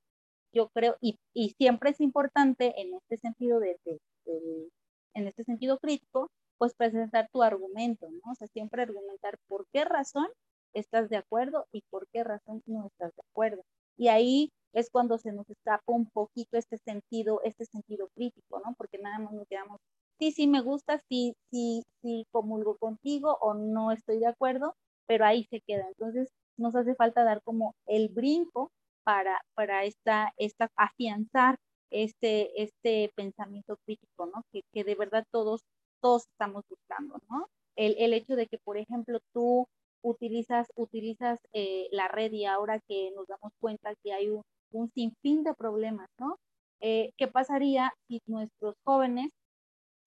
Yo 0.57 0.69
creo, 0.69 0.97
y, 1.01 1.19
y 1.35 1.51
siempre 1.51 1.91
es 1.91 2.01
importante 2.01 2.73
en 2.81 2.95
este 2.95 3.17
sentido 3.17 3.59
de, 3.59 3.77
de, 3.85 3.99
de, 4.25 4.69
en 5.13 5.27
este 5.27 5.43
sentido 5.43 5.77
crítico, 5.77 6.31
pues 6.57 6.73
presentar 6.73 7.29
tu 7.31 7.43
argumento, 7.43 8.07
¿no? 8.09 8.31
O 8.31 8.35
sea, 8.35 8.47
siempre 8.47 8.81
argumentar 8.81 9.37
por 9.47 9.67
qué 9.71 9.85
razón 9.85 10.25
estás 10.73 11.09
de 11.09 11.17
acuerdo 11.17 11.67
y 11.71 11.83
por 11.91 12.07
qué 12.11 12.23
razón 12.23 12.63
no 12.65 12.87
estás 12.87 13.15
de 13.15 13.21
acuerdo. 13.29 13.61
Y 13.97 14.07
ahí 14.07 14.49
es 14.73 14.89
cuando 14.89 15.19
se 15.19 15.31
nos 15.31 15.47
escapa 15.47 15.83
un 15.93 16.09
poquito 16.09 16.57
este 16.57 16.79
sentido, 16.79 17.39
este 17.43 17.65
sentido 17.65 18.09
crítico, 18.15 18.59
¿no? 18.65 18.73
Porque 18.75 18.97
nada 18.97 19.19
más 19.19 19.33
nos 19.33 19.47
quedamos, 19.47 19.79
sí, 20.17 20.31
sí 20.31 20.47
me 20.47 20.61
gusta, 20.61 20.99
sí, 21.07 21.35
sí, 21.51 21.83
sí 22.01 22.25
comulgo 22.31 22.77
contigo 22.77 23.37
o 23.41 23.53
no 23.53 23.91
estoy 23.91 24.17
de 24.17 24.27
acuerdo, 24.27 24.75
pero 25.05 25.23
ahí 25.23 25.45
se 25.51 25.61
queda. 25.61 25.85
Entonces 25.87 26.29
nos 26.57 26.75
hace 26.75 26.95
falta 26.95 27.23
dar 27.23 27.43
como 27.43 27.75
el 27.85 28.09
brinco 28.09 28.71
para, 29.07 29.41
para 29.53 29.85
esta, 29.85 30.33
esta 30.35 30.69
afianzar 30.75 31.55
este, 31.91 32.61
este 32.61 33.09
pensamiento 33.15 33.77
crítico, 33.85 34.25
¿no? 34.25 34.43
Que, 34.51 34.63
que 34.73 34.83
de 34.83 34.95
verdad 34.95 35.23
todos, 35.31 35.61
todos 36.01 36.27
estamos 36.27 36.65
buscando, 36.69 37.17
¿no? 37.29 37.47
El, 37.77 37.95
el 37.99 38.11
hecho 38.11 38.35
de 38.35 38.47
que, 38.47 38.57
por 38.57 38.75
ejemplo, 38.75 39.19
tú 39.31 39.65
utilizas, 40.01 40.67
utilizas 40.75 41.39
eh, 41.53 41.87
la 41.91 42.09
red 42.09 42.33
y 42.33 42.43
ahora 42.43 42.81
que 42.85 43.11
nos 43.15 43.27
damos 43.27 43.53
cuenta 43.61 43.95
que 44.03 44.11
hay 44.11 44.27
un, 44.27 44.41
un 44.71 44.91
sinfín 44.91 45.45
de 45.45 45.53
problemas, 45.53 46.09
¿no? 46.19 46.37
Eh, 46.81 47.11
¿Qué 47.15 47.29
pasaría 47.29 47.93
si 48.09 48.21
nuestros 48.25 48.75
jóvenes 48.83 49.31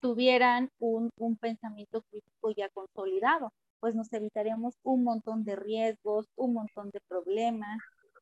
tuvieran 0.01 0.69
un, 0.79 1.09
un, 1.17 1.39
pensamiento 1.39 2.03
crítico 2.11 2.51
ya 2.51 2.69
consolidado? 2.69 3.51
Pues 3.81 3.95
nos 3.95 4.13
evitaríamos 4.13 4.75
un 4.83 5.05
montón 5.05 5.45
de 5.45 5.57
riesgos, 5.57 6.27
un 6.37 6.53
montón 6.53 6.91
de 6.91 7.01
problemas. 7.09 7.79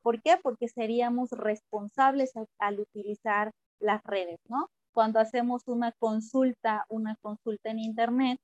¿Por 0.09 0.23
qué? 0.23 0.39
Porque 0.43 0.69
seríamos 0.69 1.33
responsables 1.33 2.35
al, 2.35 2.47
al 2.59 2.81
utilizar 2.81 3.53
las 3.79 4.03
redes, 4.05 4.39
¿no? 4.49 4.71
Cuando 4.95 5.21
hacemos 5.21 5.65
una 5.67 5.93
consulta, 5.99 6.87
una 6.89 7.15
consulta 7.21 7.69
en 7.69 7.79
Internet, 7.79 8.39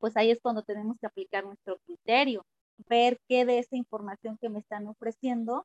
pues 0.00 0.16
ahí 0.16 0.32
es 0.32 0.40
cuando 0.42 0.64
tenemos 0.64 0.96
que 0.98 1.06
aplicar 1.06 1.44
nuestro 1.44 1.78
criterio, 1.86 2.42
ver 2.88 3.18
qué 3.28 3.44
de 3.44 3.60
esa 3.60 3.76
información 3.76 4.36
que 4.40 4.48
me 4.48 4.58
están 4.58 4.88
ofreciendo 4.88 5.64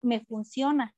me 0.00 0.20
funciona 0.20 0.92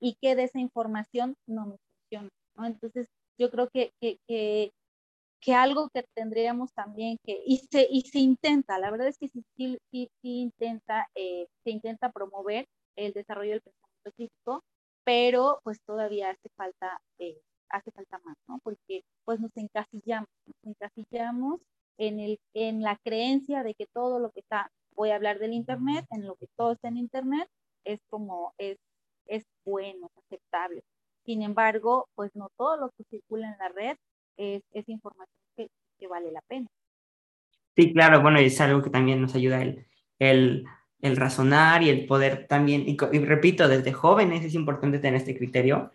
y 0.00 0.16
qué 0.22 0.34
de 0.34 0.44
esa 0.44 0.58
información 0.58 1.34
no 1.46 1.66
me 1.66 1.76
funciona. 1.76 2.30
¿no? 2.54 2.64
Entonces, 2.64 3.08
yo 3.36 3.50
creo 3.50 3.68
que, 3.68 3.92
que, 4.00 4.16
que, 4.26 4.72
que, 5.42 5.52
algo 5.52 5.90
que 5.90 6.02
tendríamos 6.14 6.72
también 6.72 7.18
que, 7.26 7.42
y 7.44 7.58
se, 7.70 7.86
y 7.90 8.00
se 8.10 8.20
intenta, 8.20 8.78
la 8.78 8.90
verdad 8.90 9.08
es 9.08 9.18
que 9.18 9.28
sí, 9.28 9.44
sí, 9.58 9.78
sí, 9.92 10.08
intenta, 10.22 11.10
eh, 11.14 11.46
se 11.62 11.70
intenta 11.72 12.10
promover, 12.10 12.66
el 12.96 13.12
desarrollo 13.12 13.52
del 13.52 13.62
pensamiento 13.62 14.12
crítico, 14.16 14.64
pero 15.04 15.60
pues 15.62 15.80
todavía 15.86 16.30
hace 16.30 16.48
falta, 16.56 17.00
eh, 17.18 17.38
hace 17.68 17.90
falta 17.92 18.18
más, 18.24 18.36
¿no? 18.48 18.58
Porque 18.62 19.04
pues 19.24 19.40
nos 19.40 19.56
encasillamos, 19.56 20.28
nos 20.46 20.56
encasillamos 20.64 21.60
en, 21.98 22.20
el, 22.20 22.40
en 22.54 22.82
la 22.82 22.96
creencia 23.04 23.62
de 23.62 23.74
que 23.74 23.86
todo 23.86 24.18
lo 24.18 24.30
que 24.30 24.40
está, 24.40 24.70
voy 24.94 25.10
a 25.10 25.16
hablar 25.16 25.38
del 25.38 25.52
Internet, 25.52 26.06
en 26.10 26.26
lo 26.26 26.34
que 26.36 26.48
todo 26.56 26.72
está 26.72 26.88
en 26.88 26.96
Internet, 26.96 27.48
es 27.84 28.00
como, 28.08 28.52
es, 28.58 28.78
es 29.26 29.44
bueno, 29.64 30.10
aceptable. 30.16 30.82
Sin 31.24 31.42
embargo, 31.42 32.08
pues 32.14 32.34
no 32.34 32.50
todo 32.56 32.76
lo 32.76 32.90
que 32.90 33.04
circula 33.04 33.48
en 33.52 33.58
la 33.58 33.68
red 33.68 33.96
es, 34.36 34.62
es 34.72 34.88
información 34.88 35.38
que, 35.56 35.68
que, 35.98 36.06
vale 36.06 36.30
la 36.30 36.42
pena. 36.42 36.68
Sí, 37.76 37.92
claro, 37.92 38.22
bueno, 38.22 38.38
es 38.38 38.60
algo 38.60 38.82
que 38.82 38.90
también 38.90 39.20
nos 39.20 39.34
ayuda 39.34 39.62
el, 39.62 39.86
el, 40.18 40.64
el 41.00 41.16
razonar 41.16 41.82
y 41.82 41.90
el 41.90 42.06
poder 42.06 42.46
también, 42.48 42.84
y, 42.86 42.96
repito, 43.20 43.68
desde 43.68 43.92
jóvenes 43.92 44.44
es 44.44 44.54
importante 44.54 44.98
tener 44.98 45.16
este 45.16 45.36
criterio, 45.36 45.92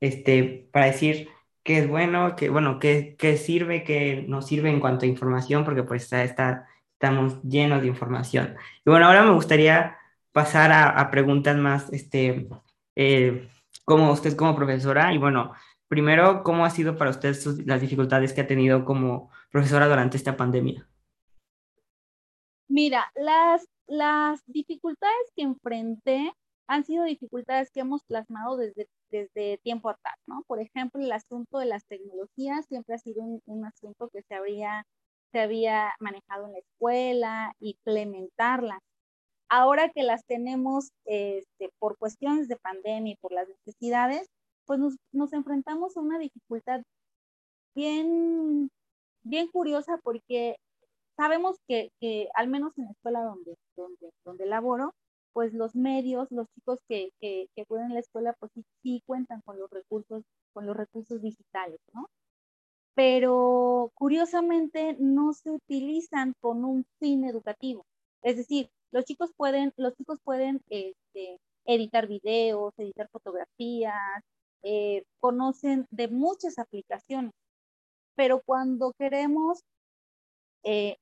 este, 0.00 0.68
para 0.72 0.86
decir 0.86 1.28
qué 1.62 1.78
es 1.78 1.88
bueno, 1.88 2.36
qué, 2.36 2.50
bueno, 2.50 2.78
qué, 2.78 3.16
qué 3.18 3.36
sirve, 3.36 3.84
qué 3.84 4.24
no 4.28 4.42
sirve 4.42 4.70
en 4.70 4.80
cuanto 4.80 5.04
a 5.04 5.08
información, 5.08 5.64
porque 5.64 5.82
pues 5.82 6.04
está, 6.04 6.24
está, 6.24 6.66
estamos 6.92 7.42
llenos 7.42 7.82
de 7.82 7.88
información. 7.88 8.56
Y 8.84 8.90
bueno, 8.90 9.06
ahora 9.06 9.24
me 9.24 9.32
gustaría 9.32 9.98
pasar 10.32 10.72
a, 10.72 10.90
a 10.90 11.10
preguntas 11.10 11.56
más, 11.56 11.92
este, 11.92 12.48
eh, 12.96 13.48
como 13.84 14.12
usted 14.12 14.36
como 14.36 14.56
profesora, 14.56 15.12
y 15.12 15.18
bueno, 15.18 15.52
primero, 15.88 16.42
¿cómo 16.42 16.64
ha 16.64 16.70
sido 16.70 16.96
para 16.96 17.10
usted 17.10 17.36
las 17.66 17.80
dificultades 17.80 18.32
que 18.32 18.40
ha 18.42 18.46
tenido 18.46 18.84
como 18.84 19.30
profesora 19.50 19.88
durante 19.88 20.16
esta 20.16 20.36
pandemia? 20.36 20.86
Mira, 22.68 23.12
las, 23.14 23.68
las 23.86 24.42
dificultades 24.46 25.32
que 25.36 25.42
enfrenté 25.42 26.32
han 26.66 26.84
sido 26.84 27.04
dificultades 27.04 27.70
que 27.70 27.80
hemos 27.80 28.02
plasmado 28.04 28.56
desde, 28.56 28.88
desde 29.10 29.58
tiempo 29.58 29.90
atrás, 29.90 30.14
¿no? 30.26 30.42
Por 30.46 30.60
ejemplo, 30.60 31.02
el 31.02 31.12
asunto 31.12 31.58
de 31.58 31.66
las 31.66 31.84
tecnologías 31.86 32.66
siempre 32.66 32.94
ha 32.94 32.98
sido 32.98 33.22
un, 33.22 33.42
un 33.46 33.66
asunto 33.66 34.08
que 34.08 34.22
se 34.22 34.34
habría, 34.34 34.86
se 35.32 35.40
había 35.40 35.92
manejado 36.00 36.46
en 36.46 36.52
la 36.52 36.58
escuela, 36.58 37.52
implementarlas. 37.60 38.80
Ahora 39.50 39.90
que 39.90 40.02
las 40.02 40.24
tenemos 40.24 40.90
este, 41.04 41.70
por 41.78 41.98
cuestiones 41.98 42.48
de 42.48 42.56
pandemia 42.56 43.12
y 43.12 43.16
por 43.16 43.32
las 43.32 43.48
necesidades, 43.48 44.26
pues 44.64 44.80
nos, 44.80 44.96
nos 45.12 45.32
enfrentamos 45.34 45.96
a 45.96 46.00
una 46.00 46.18
dificultad 46.18 46.82
bien, 47.74 48.70
bien 49.22 49.48
curiosa 49.48 49.98
porque 50.02 50.56
sabemos 51.16 51.56
que, 51.68 51.90
que, 52.00 52.28
al 52.34 52.48
menos 52.48 52.76
en 52.78 52.84
la 52.86 52.90
escuela 52.92 53.22
donde, 53.22 53.56
donde, 53.76 54.10
donde 54.24 54.46
laboro, 54.46 54.94
pues 55.32 55.52
los 55.52 55.74
medios, 55.74 56.28
los 56.30 56.46
chicos 56.54 56.78
que, 56.88 57.10
que, 57.20 57.48
que 57.54 57.62
acuden 57.62 57.90
a 57.90 57.94
la 57.94 58.00
escuela, 58.00 58.34
pues 58.38 58.52
sí, 58.54 58.64
sí, 58.82 59.02
cuentan 59.06 59.40
con 59.44 59.58
los 59.58 59.70
recursos, 59.70 60.22
con 60.52 60.66
los 60.66 60.76
recursos 60.76 61.20
digitales, 61.20 61.80
¿no? 61.92 62.08
Pero 62.94 63.90
curiosamente 63.94 64.96
no 65.00 65.32
se 65.32 65.50
utilizan 65.50 66.34
con 66.40 66.64
un 66.64 66.86
fin 67.00 67.24
educativo. 67.24 67.84
Es 68.22 68.36
decir, 68.36 68.70
los 68.92 69.04
chicos 69.04 69.32
pueden, 69.36 69.72
los 69.76 69.94
chicos 69.96 70.20
pueden 70.22 70.60
este, 70.70 71.38
editar 71.64 72.06
videos, 72.06 72.72
editar 72.78 73.08
fotografías, 73.10 74.22
eh, 74.62 75.04
conocen 75.20 75.86
de 75.90 76.08
muchas 76.08 76.58
aplicaciones, 76.58 77.32
pero 78.14 78.40
cuando 78.46 78.92
queremos 78.98 79.60
eh, 80.62 80.96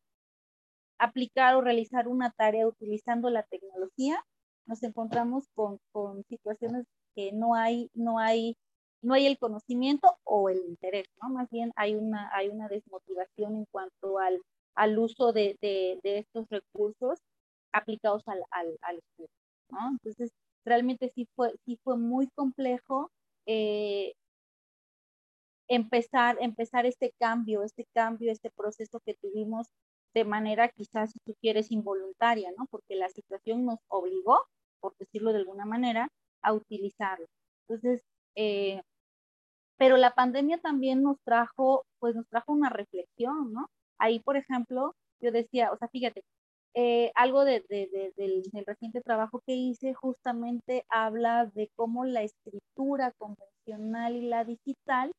aplicar 1.02 1.56
o 1.56 1.60
realizar 1.60 2.06
una 2.06 2.30
tarea 2.30 2.66
utilizando 2.66 3.28
la 3.28 3.42
tecnología, 3.42 4.22
nos 4.66 4.82
encontramos 4.82 5.48
con, 5.54 5.78
con 5.90 6.22
situaciones 6.28 6.84
que 7.16 7.32
no 7.32 7.54
hay, 7.54 7.90
no 7.94 8.18
hay, 8.18 8.56
no 9.02 9.14
hay 9.14 9.26
el 9.26 9.36
conocimiento 9.36 10.16
o 10.22 10.48
el 10.48 10.58
interés, 10.58 11.06
¿no? 11.20 11.28
Más 11.30 11.50
bien 11.50 11.72
hay 11.74 11.96
una, 11.96 12.30
hay 12.32 12.48
una 12.48 12.68
desmotivación 12.68 13.56
en 13.56 13.66
cuanto 13.72 14.18
al, 14.18 14.40
al 14.76 14.98
uso 14.98 15.32
de, 15.32 15.56
de, 15.60 15.98
de 16.04 16.18
estos 16.18 16.46
recursos 16.48 17.18
aplicados 17.72 18.22
al, 18.28 18.42
al, 18.50 18.78
al 18.82 18.98
estudio. 18.98 19.28
Entonces, 19.90 20.30
realmente 20.64 21.10
sí 21.14 21.26
fue, 21.34 21.54
sí 21.64 21.78
fue 21.82 21.96
muy 21.96 22.28
complejo 22.36 23.10
eh, 23.46 24.12
empezar, 25.68 26.36
empezar 26.40 26.86
este 26.86 27.12
cambio, 27.18 27.64
este 27.64 27.86
cambio, 27.92 28.30
este 28.30 28.50
proceso 28.50 29.00
que 29.04 29.14
tuvimos 29.14 29.66
de 30.14 30.24
manera 30.24 30.68
quizás, 30.68 31.12
si 31.12 31.18
tú 31.24 31.34
quieres, 31.40 31.70
involuntaria, 31.70 32.50
¿no? 32.56 32.66
Porque 32.70 32.96
la 32.96 33.08
situación 33.08 33.64
nos 33.64 33.78
obligó, 33.88 34.44
por 34.80 34.96
decirlo 34.98 35.32
de 35.32 35.38
alguna 35.38 35.64
manera, 35.64 36.08
a 36.42 36.52
utilizarlo. 36.52 37.26
Entonces, 37.68 38.02
eh, 38.36 38.82
pero 39.78 39.96
la 39.96 40.12
pandemia 40.12 40.58
también 40.58 41.02
nos 41.02 41.16
trajo, 41.24 41.84
pues 41.98 42.14
nos 42.14 42.28
trajo 42.28 42.52
una 42.52 42.70
reflexión, 42.70 43.52
¿no? 43.52 43.66
Ahí, 43.98 44.20
por 44.20 44.36
ejemplo, 44.36 44.94
yo 45.20 45.32
decía, 45.32 45.72
o 45.72 45.76
sea, 45.76 45.88
fíjate, 45.88 46.22
eh, 46.74 47.12
algo 47.14 47.44
de, 47.44 47.64
de, 47.68 47.88
de, 47.92 48.12
del, 48.16 48.42
del, 48.50 48.64
reciente 48.66 49.02
trabajo 49.02 49.42
que 49.46 49.54
hice 49.54 49.92
justamente 49.92 50.84
habla 50.88 51.46
de 51.54 51.70
cómo 51.76 52.04
la 52.04 52.22
escritura 52.22 53.12
convencional 53.18 54.16
y 54.16 54.28
la 54.28 54.44
digital 54.44 55.12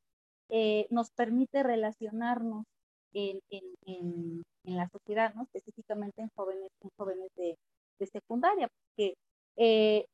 eh, 0.49 0.87
nos 0.89 1.11
permite 1.11 1.61
relacionarnos 1.63 2.65
en, 3.13 3.39
en, 3.49 3.63
en, 3.85 4.43
en 4.65 4.77
la 4.77 4.87
sociedad, 4.89 5.33
¿no? 5.35 5.43
específicamente 5.43 6.21
en 6.21 6.29
jóvenes, 6.35 6.69
en 6.81 6.89
jóvenes 6.97 7.29
de, 7.35 7.55
de 7.99 8.07
secundaria, 8.07 8.67
porque 8.67 9.15
eh, 9.57 10.05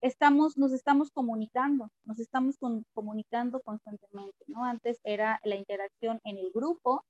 estamos, 0.00 0.56
nos 0.56 0.72
estamos 0.72 1.10
comunicando, 1.10 1.88
nos 2.04 2.18
estamos 2.18 2.56
con, 2.58 2.84
comunicando 2.94 3.60
constantemente, 3.60 4.44
¿no? 4.46 4.64
Antes 4.64 4.98
era 5.04 5.40
la 5.44 5.56
interacción 5.56 6.20
en 6.24 6.38
el 6.38 6.50
grupo 6.52 7.02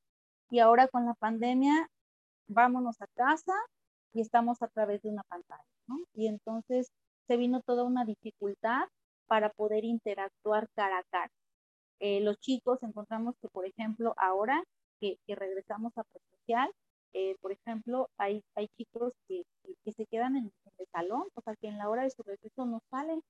y 0.51 0.59
ahora 0.59 0.89
con 0.89 1.07
la 1.07 1.15
pandemia, 1.15 1.89
vámonos 2.49 3.01
a 3.01 3.07
casa 3.15 3.55
y 4.13 4.21
estamos 4.21 4.61
a 4.63 4.69
través 4.69 5.03
de 5.03 5.11
una 5.11 5.23
pantalla, 5.29 5.63
¿no? 5.87 5.99
Y 6.15 6.27
entonces 6.27 6.89
se 7.29 7.37
vino 7.37 7.61
toda 7.65 7.85
una 7.85 8.05
dificultad 8.05 8.89
para 9.29 9.51
poder 9.51 9.85
interactuar 9.85 10.69
cara 10.75 10.99
a 10.99 11.05
cara. 11.11 11.31
Eh, 12.01 12.21
los 12.21 12.39
chicos 12.41 12.83
encontramos 12.83 13.37
que, 13.41 13.49
por 13.49 13.67
ejemplo, 13.67 14.15
ahora 14.17 14.65
que, 15.01 15.19
regresamos 15.29 15.93
a 15.97 16.05
presencial, 16.05 16.71
eh, 17.13 17.37
por 17.41 17.53
ejemplo, 17.53 18.09
hay, 18.19 18.43
hay 18.55 18.69
chicos 18.77 19.13
que, 19.29 19.43
que 19.85 19.93
se 19.93 20.07
quedan 20.07 20.37
en, 20.37 20.45
en, 20.45 20.73
el 20.79 20.87
salón, 20.93 21.25
o 21.35 21.41
sea, 21.43 21.57
que 21.57 21.69
en 21.69 21.79
la 21.79 21.89
hora 21.89 22.05
de 22.05 22.11
su 22.11 22.23
regreso 22.23 22.67
no 22.67 22.81
salen, 22.91 23.21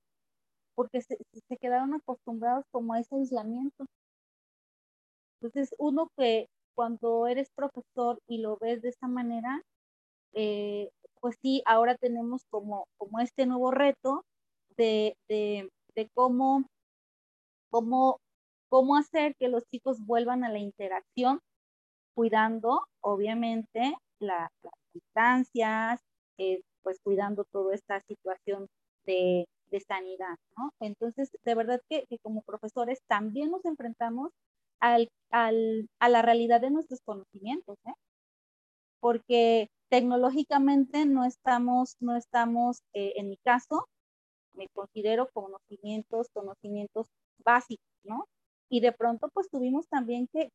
porque 0.75 1.01
se, 1.01 1.17
se 1.47 1.57
quedaron 1.57 1.93
acostumbrados 1.93 2.65
como 2.71 2.93
a 2.93 2.99
ese 2.99 3.15
aislamiento. 3.15 3.85
Entonces, 5.41 5.73
uno 5.79 6.09
que 6.17 6.47
cuando 6.75 7.27
eres 7.27 7.49
profesor 7.55 8.19
y 8.27 8.39
lo 8.39 8.57
ves 8.57 8.81
de 8.81 8.89
esta 8.89 9.07
manera, 9.07 9.61
eh, 10.33 10.89
pues 11.19 11.35
sí, 11.41 11.61
ahora 11.65 11.95
tenemos 11.95 12.43
como, 12.49 12.87
como 12.97 13.19
este 13.19 13.45
nuevo 13.45 13.71
reto 13.71 14.23
de, 14.77 15.15
de, 15.27 15.69
de 15.95 16.09
cómo, 16.13 16.65
cómo, 17.69 18.19
cómo 18.69 18.97
hacer 18.97 19.35
que 19.37 19.49
los 19.49 19.63
chicos 19.71 19.99
vuelvan 20.05 20.43
a 20.43 20.49
la 20.49 20.59
interacción 20.59 21.39
cuidando, 22.15 22.83
obviamente, 23.01 23.95
la, 24.19 24.49
las 24.63 24.73
distancias, 24.93 25.99
eh, 26.37 26.61
pues 26.83 26.99
cuidando 27.03 27.45
toda 27.51 27.75
esta 27.75 27.99
situación 28.01 28.67
de, 29.05 29.45
de 29.71 29.79
sanidad, 29.81 30.35
¿no? 30.57 30.71
Entonces, 30.79 31.29
de 31.43 31.55
verdad 31.55 31.81
que, 31.89 32.05
como 32.21 32.41
profesores 32.43 32.99
también 33.07 33.51
nos 33.51 33.65
enfrentamos 33.65 34.31
al, 34.79 35.09
al, 35.31 35.87
a 35.99 36.09
la 36.09 36.21
realidad 36.21 36.61
de 36.61 36.71
nuestros 36.71 37.01
conocimientos, 37.05 37.77
¿eh? 37.85 37.93
Porque 38.99 39.69
tecnológicamente 39.89 41.05
no 41.05 41.25
estamos, 41.25 41.95
no 41.99 42.15
estamos, 42.15 42.79
eh, 42.93 43.13
en 43.17 43.29
mi 43.29 43.37
caso, 43.37 43.85
me 44.53 44.67
considero 44.73 45.29
conocimientos, 45.33 46.27
conocimientos 46.33 47.07
básicos, 47.43 47.85
¿no? 48.03 48.25
Y 48.69 48.81
de 48.81 48.91
pronto, 48.93 49.29
pues 49.33 49.49
tuvimos 49.49 49.87
también 49.89 50.27
que 50.31 50.49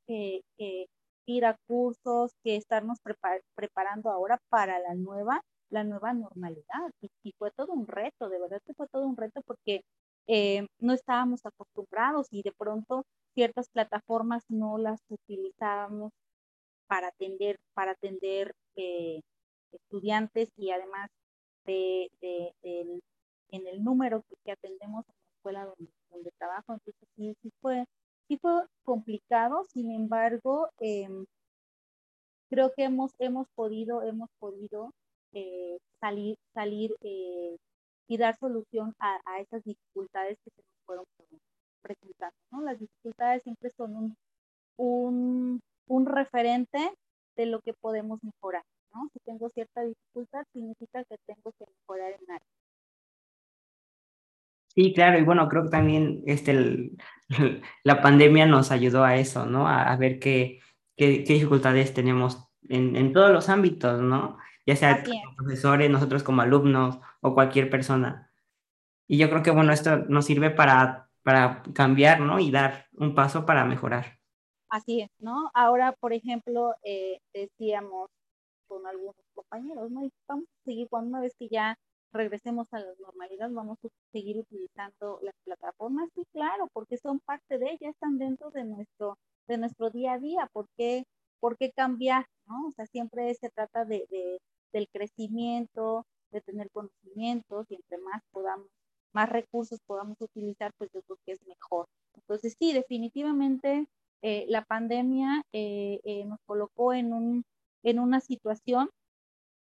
ir 1.26 1.44
a 1.44 1.56
cursos, 1.66 2.32
que 2.42 2.56
estarnos 2.56 3.00
prepar 3.00 3.42
preparando 3.54 4.10
ahora 4.10 4.38
para 4.48 4.78
la 4.80 4.94
nueva, 4.94 5.42
la 5.70 5.84
nueva 5.84 6.14
normalidad. 6.14 6.90
Y, 7.22 7.32
fue 7.38 7.50
todo 7.52 7.72
un 7.72 7.86
reto, 7.86 8.28
de 8.28 8.40
verdad 8.40 8.60
que 8.64 8.74
fue 8.74 8.88
todo 8.88 9.06
un 9.06 9.16
reto 9.16 9.42
porque 9.46 9.82
eh, 10.28 10.66
no 10.80 10.92
estábamos 10.94 11.44
acostumbrados 11.44 12.28
y 12.30 12.42
de 12.42 12.52
pronto 12.52 13.04
ciertas 13.34 13.68
plataformas 13.70 14.44
no 14.48 14.78
las 14.78 15.00
utilizábamos 15.08 16.12
para 16.88 17.08
atender, 17.08 17.58
para 17.74 17.92
atender 17.92 18.52
eh, 18.76 19.20
estudiantes 19.72 20.50
y 20.56 20.70
además 20.70 21.10
de, 21.64 22.10
en 23.50 23.66
el 23.66 23.82
número 23.84 24.22
que, 24.22 24.36
que, 24.44 24.52
atendemos 24.52 25.04
en 25.08 25.14
la 25.14 25.36
escuela 25.36 25.64
donde, 25.66 25.92
donde 26.10 26.30
trabajo. 26.38 26.74
Entonces 26.74 27.08
sí, 27.16 27.34
sí 27.42 27.50
fue 27.60 27.84
sí 28.28 28.38
fue 28.38 28.64
complicado, 28.84 29.66
sin 29.72 29.90
embargo, 29.90 30.68
eh, 30.80 31.08
creo 32.48 32.72
que 32.76 32.84
hemos, 32.84 33.12
hemos 33.18 33.46
podido, 33.54 34.02
hemos 34.02 34.30
podido 34.38 34.92
eh, 35.32 35.78
salir, 36.00 36.36
salir 36.54 36.94
eh, 37.02 37.56
y 38.08 38.16
dar 38.16 38.36
solución 38.38 38.94
a, 38.98 39.18
esas 39.40 39.62
dificultades 39.64 40.38
que 40.44 40.50
se 40.50 40.62
nos 40.62 40.86
fueron 40.86 41.04
presentando. 41.82 42.36
¿no? 42.52 42.62
Las 42.62 42.78
dificultades 42.78 43.42
siempre 43.42 43.70
son 43.76 43.96
un, 43.96 44.16
un, 44.76 45.60
un 45.88 46.06
referente 46.06 46.78
de 47.36 47.46
lo 47.46 47.60
que 47.60 47.74
podemos 47.74 48.18
mejorar. 48.22 48.62
¿no? 48.94 49.08
Si 49.12 49.18
tengo 49.24 49.48
cierta 49.50 49.82
dificultad, 49.82 50.44
significa 50.52 51.04
que 51.04 51.16
tengo 51.26 51.52
que 51.58 51.66
mejorar 51.66 52.12
en 52.12 52.30
algo. 52.30 52.46
Sí, 54.68 54.92
claro, 54.92 55.18
y 55.18 55.24
bueno, 55.24 55.48
creo 55.48 55.64
que 55.64 55.70
también 55.70 56.22
este, 56.26 56.90
la 57.84 58.02
pandemia 58.02 58.46
nos 58.46 58.70
ayudó 58.70 59.04
a 59.04 59.16
eso, 59.16 59.46
¿no? 59.46 59.68
A, 59.68 59.94
ver 59.96 60.18
qué, 60.18 60.60
qué, 60.96 61.24
dificultades 61.26 61.94
tenemos 61.94 62.48
en, 62.68 62.96
en, 62.96 63.12
todos 63.12 63.30
los 63.32 63.48
ámbitos, 63.48 64.00
¿no? 64.00 64.38
Ya 64.66 64.76
sea 64.76 65.04
como 65.04 65.36
profesores, 65.36 65.90
nosotros 65.90 66.22
como 66.22 66.42
alumnos 66.42 66.98
o 67.20 67.34
cualquier 67.34 67.70
persona. 67.70 68.30
Y 69.06 69.18
yo 69.18 69.30
creo 69.30 69.42
que, 69.42 69.52
bueno, 69.52 69.72
esto 69.72 69.98
nos 70.08 70.24
sirve 70.24 70.50
para, 70.50 71.08
para 71.22 71.62
cambiar, 71.74 72.20
¿no? 72.20 72.40
Y 72.40 72.50
dar 72.50 72.86
un 72.92 73.14
paso 73.14 73.46
para 73.46 73.64
mejorar. 73.64 74.18
Así 74.68 75.02
es, 75.02 75.10
¿no? 75.18 75.50
Ahora, 75.54 75.92
por 75.92 76.12
ejemplo, 76.12 76.74
eh, 76.82 77.20
decíamos 77.32 78.10
con 78.66 78.84
algunos 78.86 79.14
compañeros, 79.34 79.90
¿no? 79.90 80.04
Y 80.04 80.12
vamos 80.26 80.44
a 80.44 80.64
seguir 80.64 80.88
cuando 80.88 81.10
una 81.10 81.20
vez 81.20 81.34
que 81.38 81.48
ya 81.48 81.78
regresemos 82.12 82.66
a 82.72 82.80
la 82.80 82.92
normalidad, 83.00 83.50
vamos 83.50 83.78
a 83.84 83.88
seguir 84.12 84.38
utilizando 84.38 85.18
las 85.22 85.34
plataformas. 85.44 86.08
Sí, 86.14 86.24
claro, 86.32 86.68
porque 86.72 86.96
son 86.98 87.20
parte 87.20 87.58
de 87.58 87.66
ellas, 87.72 87.94
están 87.94 88.18
dentro 88.18 88.50
de 88.50 88.64
nuestro, 88.64 89.18
de 89.48 89.58
nuestro 89.58 89.90
día 89.90 90.14
a 90.14 90.18
día. 90.18 90.48
¿Por 90.52 90.66
qué, 90.76 91.04
por 91.40 91.56
qué 91.56 91.72
cambiar? 91.72 92.26
¿no? 92.46 92.68
O 92.68 92.72
sea, 92.72 92.86
siempre 92.86 93.34
se 93.34 93.50
trata 93.50 93.84
de, 93.84 94.06
de, 94.10 94.38
del 94.72 94.88
crecimiento, 94.88 96.06
de 96.30 96.40
tener 96.40 96.70
conocimientos 96.70 97.66
y 97.70 97.76
entre 97.76 97.98
más 97.98 98.22
podamos, 98.30 98.68
más 99.12 99.28
recursos 99.28 99.80
podamos 99.86 100.16
utilizar, 100.20 100.72
pues 100.78 100.90
yo 100.92 101.02
creo 101.02 101.18
que 101.24 101.32
es 101.32 101.46
mejor. 101.46 101.86
Entonces, 102.14 102.54
sí, 102.58 102.72
definitivamente 102.72 103.86
eh, 104.22 104.46
la 104.48 104.64
pandemia 104.64 105.42
eh, 105.52 106.00
eh, 106.04 106.24
nos 106.24 106.38
colocó 106.46 106.92
en, 106.92 107.12
un, 107.12 107.44
en 107.82 107.98
una 107.98 108.20
situación 108.20 108.90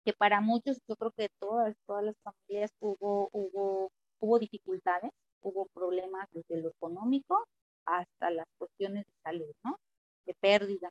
que 0.09 0.15
para 0.15 0.41
muchos, 0.41 0.79
yo 0.89 0.97
creo 0.97 1.11
que 1.11 1.29
todas, 1.39 1.77
todas 1.87 2.03
las 2.03 2.17
familias 2.23 2.71
hubo, 2.81 3.29
hubo, 3.33 3.93
hubo 4.21 4.39
dificultades, 4.39 5.11
hubo 5.43 5.67
problemas 5.75 6.27
desde 6.33 6.63
lo 6.63 6.71
económico 6.71 7.45
hasta 7.85 8.31
las 8.31 8.47
cuestiones 8.57 9.05
de 9.05 9.13
salud, 9.23 9.53
¿no? 9.63 9.77
De 10.25 10.33
pérdida. 10.41 10.89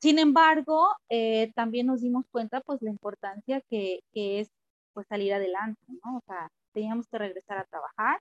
Sin 0.00 0.18
embargo, 0.18 0.88
eh, 1.08 1.52
también 1.54 1.86
nos 1.86 2.00
dimos 2.00 2.24
cuenta, 2.32 2.60
pues, 2.62 2.82
la 2.82 2.90
importancia 2.90 3.62
que, 3.70 4.00
que, 4.12 4.40
es, 4.40 4.48
pues, 4.92 5.06
salir 5.06 5.32
adelante, 5.34 5.80
¿no? 6.04 6.16
O 6.16 6.22
sea, 6.26 6.48
teníamos 6.72 7.06
que 7.06 7.18
regresar 7.18 7.58
a 7.58 7.64
trabajar 7.64 8.18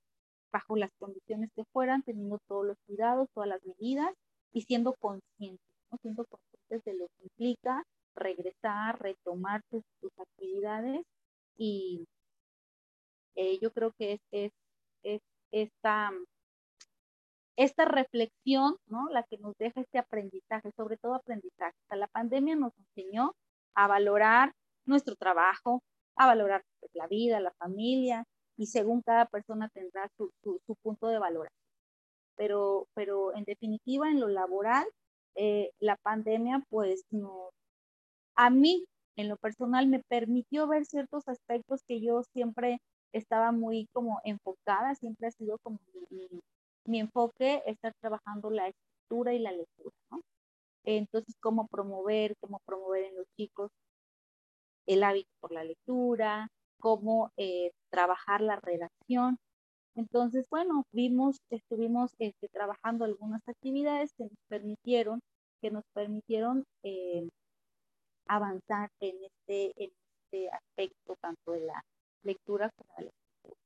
bajo 0.53 0.75
las 0.75 0.91
condiciones 0.99 1.49
que 1.55 1.63
fueran, 1.73 2.03
teniendo 2.03 2.38
todos 2.47 2.63
los 2.67 2.77
cuidados, 2.86 3.27
todas 3.34 3.49
las 3.49 3.65
medidas 3.65 4.13
y 4.53 4.62
siendo 4.62 4.93
conscientes, 4.93 5.65
¿no? 5.91 5.97
Siendo 5.99 6.25
conscientes 6.25 6.84
de 6.86 6.93
lo 6.93 7.07
que 7.07 7.23
implica 7.23 7.84
regresar, 8.15 9.02
retomar 9.02 9.62
tus, 9.69 9.84
actividades 10.17 11.06
y 11.58 12.08
eh, 13.36 13.60
yo 13.62 13.71
creo 13.71 13.91
que 13.97 14.13
es, 14.13 14.21
es, 14.32 14.52
es, 15.04 15.21
esta, 15.52 16.12
esta 17.56 17.86
reflexión, 17.86 18.76
¿no? 18.88 19.10
La 19.10 19.24
que 19.24 19.38
nos 19.38 19.56
deja 19.58 19.82
este 19.82 19.97
aprendizaje, 20.00 20.71
sobre 20.76 20.97
todo 20.97 21.15
aprendizaje. 21.15 21.76
la 21.89 22.08
pandemia 22.08 22.56
nos 22.56 22.74
enseñó 22.78 23.34
a 23.76 23.88
valorar 23.88 24.54
nuestro 24.86 25.15
trabajo, 25.15 25.84
a 26.15 26.28
valorar 26.28 26.63
la 26.93 27.08
vida, 27.08 27.39
la 27.39 27.54
familia, 27.54 28.26
y 28.58 28.67
según 28.67 29.02
cada 29.02 29.26
persona 29.26 29.69
tendrá 29.69 30.10
su, 30.17 30.32
su, 30.43 30.76
punto 30.82 31.08
de 31.08 31.19
valoración. 31.19 31.58
Pero, 32.36 32.88
pero 32.93 33.36
en 33.36 33.43
definitiva, 33.43 34.10
en 34.10 34.19
lo 34.19 34.28
laboral, 34.28 34.86
eh, 35.36 35.71
la 35.80 35.95
pandemia 35.97 36.63
pues 36.69 37.06
nos, 37.12 37.54
a 38.36 38.50
mí, 38.50 38.86
en 39.15 39.30
lo 39.30 39.38
personal, 39.38 39.88
me 39.88 40.02
permitió 40.08 40.67
ver 40.67 40.86
ciertos 40.86 41.28
aspectos 41.28 41.82
que 41.88 42.02
yo 42.02 42.24
siempre 42.34 42.80
estaba 43.13 43.52
muy 43.52 43.88
como 43.94 44.22
enfocada, 44.24 44.96
siempre 44.96 45.28
ha 45.28 45.32
sido 45.32 45.58
como 45.63 45.80
mi, 46.86 47.00
enfoque 47.00 47.62
estar 47.65 47.94
trabajando 48.02 48.50
la 48.50 48.70
escritura 48.70 49.34
y 49.34 49.39
la 49.39 49.52
lectura. 49.52 49.96
Entonces, 50.84 51.36
cómo 51.39 51.67
promover, 51.67 52.36
cómo 52.39 52.60
promover 52.65 53.04
en 53.06 53.15
los 53.17 53.26
chicos 53.38 53.70
el 54.88 55.04
hábito 55.04 55.30
por 55.39 55.52
la 55.52 55.63
lectura, 55.63 56.48
cómo 56.80 57.32
eh, 57.38 57.72
trabajar 57.91 58.41
la 58.41 58.58
redacción. 58.58 59.38
Entonces, 59.96 60.48
bueno, 60.50 60.84
vimos, 60.91 61.38
estuvimos 61.50 62.12
este, 62.20 62.48
trabajando 62.50 63.06
algunas 63.06 63.41
actividades 63.48 64.12
que 64.17 64.24
nos 64.24 64.38
permitieron, 64.50 65.20
que 65.62 65.72
nos 65.72 65.84
permitieron 65.94 66.63
eh, 66.84 67.28
avanzar 68.36 68.89
en 69.02 69.15
este, 69.24 69.84
en 69.84 69.91
este 70.24 70.50
aspecto, 70.50 71.17
tanto 71.22 71.52
de 71.52 71.62
la 71.62 71.84
lectura 72.24 72.70
como 72.76 72.89
de 72.98 73.06
la 73.06 73.10
escritura. 73.10 73.62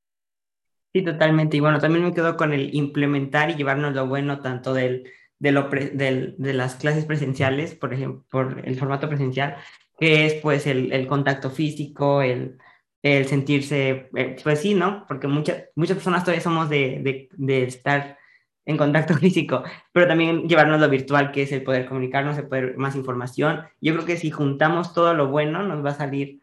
Sí, 0.91 1.04
totalmente. 1.04 1.58
Y 1.58 1.60
bueno, 1.60 1.80
también 1.80 2.06
me 2.06 2.13
quedo 2.13 2.36
con 2.36 2.51
el 2.54 2.73
implementar 2.73 3.51
y 3.51 3.56
llevarnos 3.56 3.93
lo 3.93 4.08
bueno 4.08 4.41
tanto 4.41 4.73
del, 4.73 5.12
de, 5.38 5.51
lo 5.51 5.69
del, 5.69 6.36
de 6.38 6.54
las 6.54 6.75
clases 6.75 7.06
presenciales, 7.06 7.75
por 7.75 7.93
ejemplo, 7.93 8.25
por 8.30 8.62
el 8.65 8.75
formato 8.78 9.08
presencial, 9.08 9.58
que 9.99 10.25
es 10.25 10.34
pues 10.36 10.65
el, 10.65 10.91
el 10.91 11.06
contacto 11.08 11.51
físico, 11.51 12.21
el, 12.23 12.58
el 13.04 13.25
sentirse, 13.28 14.10
eh, 14.15 14.36
pues 14.43 14.62
sí, 14.62 14.73
¿no? 14.73 15.06
Porque 15.08 15.28
muchas, 15.28 15.65
muchas 15.75 15.97
personas 15.97 16.23
todavía 16.23 16.41
somos 16.41 16.69
de, 16.69 17.01
de, 17.04 17.30
de 17.34 17.63
estar 17.63 18.17
en 18.65 18.78
contacto 18.78 19.13
físico, 19.15 19.63
pero 19.91 20.08
también 20.08 20.47
llevarnos 20.47 20.80
lo 20.80 20.89
virtual, 20.89 21.32
que 21.32 21.43
es 21.43 21.51
el 21.51 21.63
poder 21.63 21.88
comunicarnos, 21.88 22.38
el 22.38 22.47
poder 22.47 22.78
más 22.78 22.95
información. 22.95 23.63
Yo 23.82 23.93
creo 23.93 24.06
que 24.06 24.17
si 24.17 24.32
juntamos 24.32 24.93
todo 24.93 25.13
lo 25.13 25.30
bueno, 25.30 25.63
nos 25.63 25.84
va 25.86 25.91
a 25.91 25.95
salir 25.95 26.41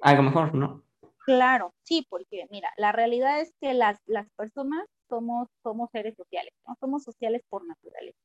algo 0.00 0.22
mejor, 0.22 0.54
¿no? 0.54 0.82
Claro, 1.24 1.74
sí, 1.82 2.06
porque 2.10 2.46
mira, 2.50 2.70
la 2.76 2.92
realidad 2.92 3.40
es 3.40 3.54
que 3.60 3.72
las, 3.72 3.98
las 4.06 4.28
personas 4.36 4.86
somos, 5.08 5.48
somos 5.62 5.90
seres 5.90 6.14
sociales, 6.16 6.52
¿no? 6.66 6.76
Somos 6.78 7.02
sociales 7.02 7.42
por 7.48 7.66
naturaleza. 7.66 8.18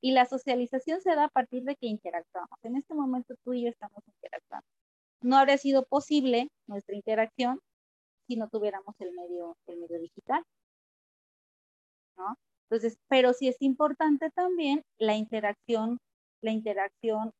Y 0.00 0.12
la 0.12 0.26
socialización 0.26 1.00
se 1.00 1.14
da 1.14 1.24
a 1.24 1.28
partir 1.28 1.62
de 1.62 1.76
que 1.76 1.86
interactuamos. 1.86 2.58
En 2.64 2.76
este 2.76 2.94
momento 2.94 3.34
tú 3.44 3.54
y 3.54 3.62
yo 3.62 3.68
estamos 3.68 4.02
interactuando. 4.06 4.66
No 5.22 5.38
habría 5.38 5.56
sido 5.56 5.86
posible 5.86 6.50
nuestra 6.66 6.96
interacción 6.96 7.60
si 8.26 8.36
no 8.36 8.48
tuviéramos 8.48 8.94
el 8.98 9.12
medio, 9.12 9.56
el 9.66 9.78
medio 9.78 9.98
digital. 10.00 10.42
¿no? 12.16 12.36
Entonces, 12.70 12.98
pero 13.08 13.32
sí 13.32 13.48
es 13.48 13.56
importante 13.60 14.30
también 14.30 14.82
la 14.98 15.16
interacción, 15.16 15.98
la 16.42 16.52
interacción 16.52 17.30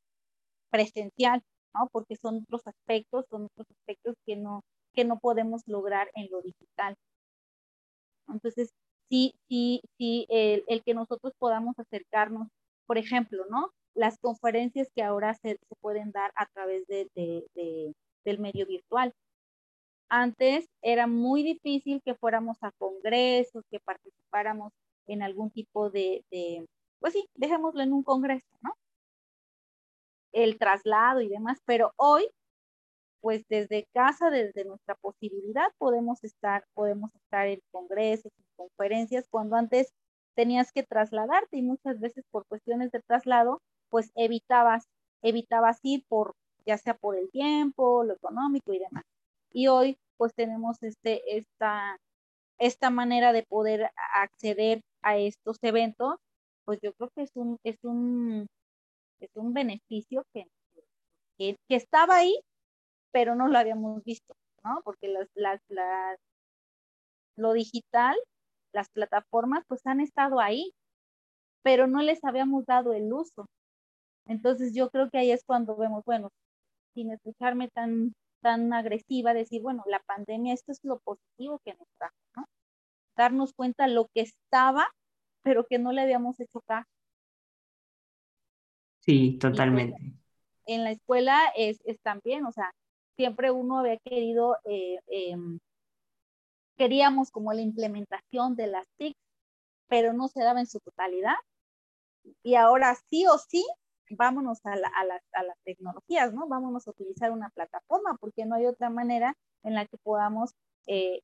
presencial, 0.71 1.43
¿no? 1.75 1.89
Porque 1.93 2.17
son 2.17 2.43
otros 2.45 2.63
aspectos, 2.67 3.27
son 3.31 3.45
otros 3.47 3.67
aspectos 3.71 4.15
que 4.27 4.37
no, 4.37 4.63
que 4.95 5.05
no 5.05 5.19
podemos 5.19 5.63
lograr 5.67 6.11
en 6.15 6.29
lo 6.31 6.43
digital. 6.43 6.95
Entonces, 8.29 8.71
sí, 9.11 9.35
sí, 9.49 9.81
sí, 9.99 10.27
el, 10.29 10.65
el 10.69 10.83
que 10.83 10.95
nosotros 10.95 11.33
podamos 11.39 11.79
acercarnos, 11.79 12.49
por 12.87 12.99
ejemplo, 12.99 13.45
¿no? 13.51 13.71
Las 13.95 14.19
conferencias 14.19 14.89
que 14.95 15.03
ahora 15.03 15.35
se, 15.35 15.51
se 15.51 15.77
pueden 15.81 16.11
dar 16.13 16.31
a 16.37 16.47
través 16.47 16.87
de, 16.87 17.09
de, 17.15 17.47
de, 17.55 17.93
del 18.25 18.39
medio 18.39 18.67
virtual. 18.67 19.13
Antes 20.09 20.67
era 20.83 21.07
muy 21.07 21.43
difícil 21.43 22.01
que 22.05 22.15
fuéramos 22.15 22.57
a 22.63 22.71
congresos, 22.79 23.65
que 23.71 23.81
participáramos 23.81 24.73
en 25.07 25.23
algún 25.23 25.51
tipo 25.51 25.91
de, 25.91 26.25
pues 27.01 27.13
sí, 27.13 27.29
dejémoslo 27.35 27.83
en 27.83 27.93
un 27.93 28.03
congreso, 28.03 28.47
¿no? 28.63 28.73
El 30.33 30.59
traslado 30.59 31.21
y 31.21 31.29
demás, 31.29 31.59
pero 31.65 31.93
hoy, 31.97 32.29
pues 33.21 33.45
desde 33.49 33.87
casa, 33.93 34.31
desde 34.31 34.65
nuestra 34.65 34.95
posibilidad, 34.97 35.69
podemos 35.79 36.23
estar, 36.25 36.65
podemos 36.75 37.15
estar 37.15 37.47
en 37.49 37.61
congresos, 37.73 38.33
en 38.39 38.45
conferencias, 38.57 39.27
cuando 39.31 39.57
antes 39.57 39.93
tenías 40.37 40.71
que 40.73 40.83
trasladarte 40.83 41.57
y 41.57 41.63
muchas 41.63 41.99
veces 41.99 42.25
por 42.31 42.47
cuestiones 42.47 42.91
de 42.93 43.01
traslado, 43.01 43.61
pues 43.89 44.11
evitabas, 44.15 44.85
evitabas 45.23 45.79
ir 45.83 46.05
por, 46.09 46.35
ya 46.67 46.77
sea 46.79 46.95
por 46.95 47.17
el 47.17 47.31
tiempo, 47.31 48.05
lo 48.05 48.15
económico 48.15 48.73
y 48.73 48.79
demás. 48.81 49.05
Y 49.53 49.69
hoy, 49.69 49.97
pues 50.19 50.35
tenemos 50.35 50.83
este, 50.83 51.39
esta, 51.39 51.97
esta 52.59 52.91
manera 52.91 53.33
de 53.33 53.45
poder 53.45 53.91
acceder 54.15 54.83
a 55.07 55.19
estos 55.19 55.59
eventos, 55.63 56.17
pues 56.65 56.81
yo 56.83 56.93
creo 56.95 57.11
que 57.15 57.23
es 57.23 57.31
un, 57.37 57.59
es 57.65 57.79
un, 57.85 58.49
es 59.21 59.31
un 59.35 59.55
beneficio 59.55 60.25
que, 60.35 60.47
que, 61.39 61.57
estaba 61.69 62.17
ahí, 62.17 62.35
pero 63.13 63.37
no 63.37 63.47
lo 63.49 63.59
habíamos 63.59 64.03
visto, 64.05 64.35
¿no? 64.65 64.81
Porque 64.85 65.09
las, 65.09 65.29
las, 65.35 65.61
las, 65.69 66.19
lo 67.37 67.53
digital, 67.53 68.17
las 68.73 68.91
plataformas, 68.91 69.63
pues 69.69 69.87
han 69.87 70.01
estado 70.01 70.41
ahí, 70.41 70.73
pero 71.63 71.87
no 71.87 72.03
les 72.03 72.25
habíamos 72.25 72.67
dado 72.67 72.93
el 72.93 73.13
uso. 73.13 73.47
Entonces 74.27 74.75
yo 74.75 74.91
creo 74.91 75.09
que 75.11 75.19
ahí 75.19 75.31
es 75.31 75.45
cuando 75.47 75.77
vemos, 75.77 76.03
bueno, 76.05 76.31
sin 76.95 77.13
escucharme 77.13 77.69
tan, 77.71 78.13
tan 78.43 78.73
agresiva, 78.73 79.35
decir, 79.35 79.63
bueno, 79.63 79.85
la 79.87 80.01
pandemia, 80.01 80.55
esto 80.55 80.73
es 80.73 80.81
lo 80.83 80.99
positivo 81.01 81.61
que 81.65 81.75
nos 81.75 81.89
trajo, 81.99 82.17
¿no? 82.37 82.47
Darnos 83.17 83.53
cuenta 83.55 83.89
lo 83.89 84.09
que 84.15 84.21
estaba, 84.23 84.89
pero 85.43 85.67
que 85.67 85.79
no 85.79 85.93
le 85.93 86.03
habíamos 86.03 86.39
hecho 86.41 86.61
caso. 86.63 86.89
Sí, 89.01 89.39
pues, 89.41 89.53
totalmente. 89.53 89.97
en 90.67 90.85
la 90.85 90.91
escuela 90.91 91.41
es, 91.57 91.81
es, 91.85 92.01
también, 92.03 92.45
o 92.45 92.53
sea, 92.53 92.73
siempre 93.17 93.51
uno 93.51 93.79
había 93.79 93.99
querido, 93.99 94.57
eh, 94.65 94.99
em, 95.07 95.59
queríamos 96.77 97.31
como 97.31 97.53
la 97.53 97.63
implementación 97.63 98.57
de 98.57 98.67
las 98.67 98.87
TIC, 98.99 99.15
pero 99.89 100.13
no 100.13 100.29
se 100.29 100.43
daba 100.43 100.61
en 100.61 100.67
su 100.67 100.81
totalidad. 100.81 101.35
Y 102.43 102.57
ahora 102.57 102.97
sí 103.09 103.27
o 103.27 103.39
sí, 103.39 103.65
vámonos 104.11 104.59
a, 104.65 104.73
a, 104.73 105.21
a 105.33 105.43
las 105.45 105.59
tecnologías, 105.65 106.35
¿no? 106.35 106.49
Vámonos 106.49 106.87
a 106.87 106.91
utilizar 106.91 107.31
una 107.31 107.51
plataforma, 107.51 108.17
porque 108.21 108.47
no 108.47 108.57
hay 108.57 108.67
otra 108.67 108.91
manera 108.91 109.35
en 109.63 109.75
la 109.75 109.87
que 109.87 109.97
podamos 109.99 110.53
eh, 110.87 111.21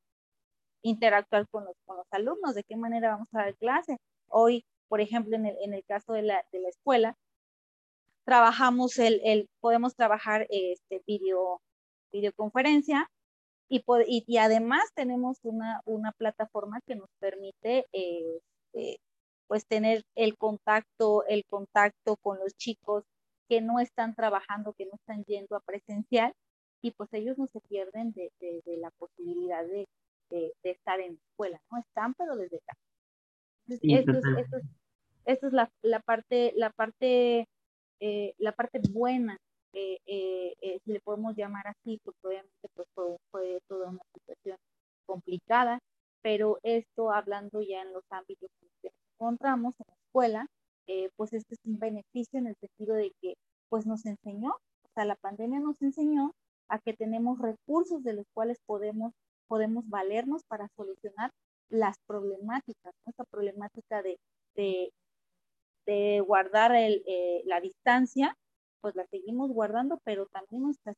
interactuar 0.82 1.46
con 1.48 1.64
los, 1.64 1.74
con 1.84 1.96
los 1.96 2.06
alumnos, 2.10 2.54
de 2.54 2.64
qué 2.64 2.76
manera 2.76 3.12
vamos 3.12 3.28
a 3.32 3.38
dar 3.38 3.56
clase. 3.56 3.98
Hoy, 4.28 4.64
por 4.88 5.00
ejemplo, 5.00 5.36
en 5.36 5.46
el, 5.46 5.56
en 5.62 5.74
el 5.74 5.84
caso 5.84 6.12
de 6.12 6.22
la, 6.22 6.44
de 6.52 6.60
la 6.60 6.68
escuela, 6.68 7.16
trabajamos 8.24 8.98
el, 8.98 9.20
el 9.24 9.48
podemos 9.60 9.94
trabajar 9.94 10.46
este 10.50 11.02
video, 11.06 11.60
videoconferencia 12.12 13.08
y, 13.68 13.82
y, 14.06 14.36
además 14.36 14.82
tenemos 14.94 15.38
una, 15.42 15.80
una 15.86 16.12
plataforma 16.12 16.80
que 16.86 16.94
nos 16.94 17.08
permite 17.20 17.86
eh, 17.92 18.40
pues 19.46 19.66
tener 19.66 20.04
el 20.14 20.36
contacto, 20.36 21.24
el 21.26 21.44
contacto 21.46 22.16
con 22.16 22.38
los 22.38 22.54
chicos 22.54 23.04
que 23.48 23.60
no 23.60 23.80
están 23.80 24.14
trabajando, 24.14 24.72
que 24.72 24.86
no 24.86 24.94
están 24.94 25.24
yendo 25.24 25.56
a 25.56 25.60
presencial 25.60 26.32
y 26.82 26.92
pues 26.92 27.12
ellos 27.12 27.38
no 27.38 27.46
se 27.46 27.60
pierden 27.60 28.12
de, 28.12 28.30
de, 28.40 28.76
la 28.78 28.90
posibilidad 28.92 29.64
de, 29.64 29.86
de, 30.32 30.52
estar 30.62 31.00
en 31.00 31.14
la 31.14 31.20
escuela, 31.30 31.60
¿no? 31.70 31.78
Están 31.78 32.14
pero 32.14 32.36
desde 32.36 32.60
casa. 32.60 32.80
esto, 33.68 34.12
es, 34.12 34.24
esto, 35.24 35.46
es, 35.46 35.52
la, 35.52 35.70
la, 35.82 36.00
parte, 36.00 36.52
la 36.56 36.70
parte 36.70 37.46
eh, 38.04 38.34
la 38.38 38.50
parte 38.50 38.80
buena, 38.90 39.38
eh, 39.72 39.98
eh, 40.06 40.80
si 40.84 40.92
le 40.92 41.00
podemos 41.00 41.36
llamar 41.36 41.68
así, 41.68 42.00
porque 42.02 42.26
obviamente 42.26 42.68
pues, 42.74 42.88
fue, 43.30 43.60
toda 43.68 43.90
una 43.90 44.02
situación 44.12 44.56
complicada, 45.06 45.78
pero 46.20 46.58
esto 46.64 47.12
hablando 47.12 47.62
ya 47.62 47.80
en 47.82 47.92
los 47.92 48.02
ámbitos 48.10 48.50
en 48.60 48.66
los 48.66 48.76
que 48.82 48.88
nos 48.88 49.14
encontramos 49.14 49.74
en 49.78 49.86
la 49.86 49.94
escuela, 49.94 50.46
pues 51.14 51.32
este 51.32 51.54
es 51.54 51.60
un 51.64 51.78
beneficio 51.78 52.40
en 52.40 52.48
el 52.48 52.56
sentido 52.56 52.96
de 52.96 53.12
que 53.20 53.34
pues 53.68 53.86
nos 53.86 54.04
enseñó, 54.04 54.50
o 54.50 54.88
sea, 54.96 55.04
la 55.04 55.14
pandemia 55.14 55.60
nos 55.60 55.80
enseñó 55.80 56.32
a 56.68 56.80
que 56.80 56.94
tenemos 56.94 57.38
recursos 57.38 58.02
de 58.02 58.14
los 58.14 58.26
cuales 58.34 58.58
podemos, 58.66 59.12
podemos 59.52 59.86
valernos 59.90 60.44
para 60.44 60.66
solucionar 60.76 61.30
las 61.68 61.98
problemáticas, 62.06 62.94
esta 63.04 63.24
problemática 63.24 64.00
de, 64.00 64.18
de, 64.56 64.90
de 65.84 66.20
guardar 66.26 66.74
el, 66.74 67.02
eh, 67.06 67.42
la 67.44 67.60
distancia, 67.60 68.34
pues 68.80 68.96
la 68.96 69.04
seguimos 69.08 69.50
guardando, 69.50 70.00
pero 70.04 70.24
también 70.24 70.62
nuestras, 70.62 70.96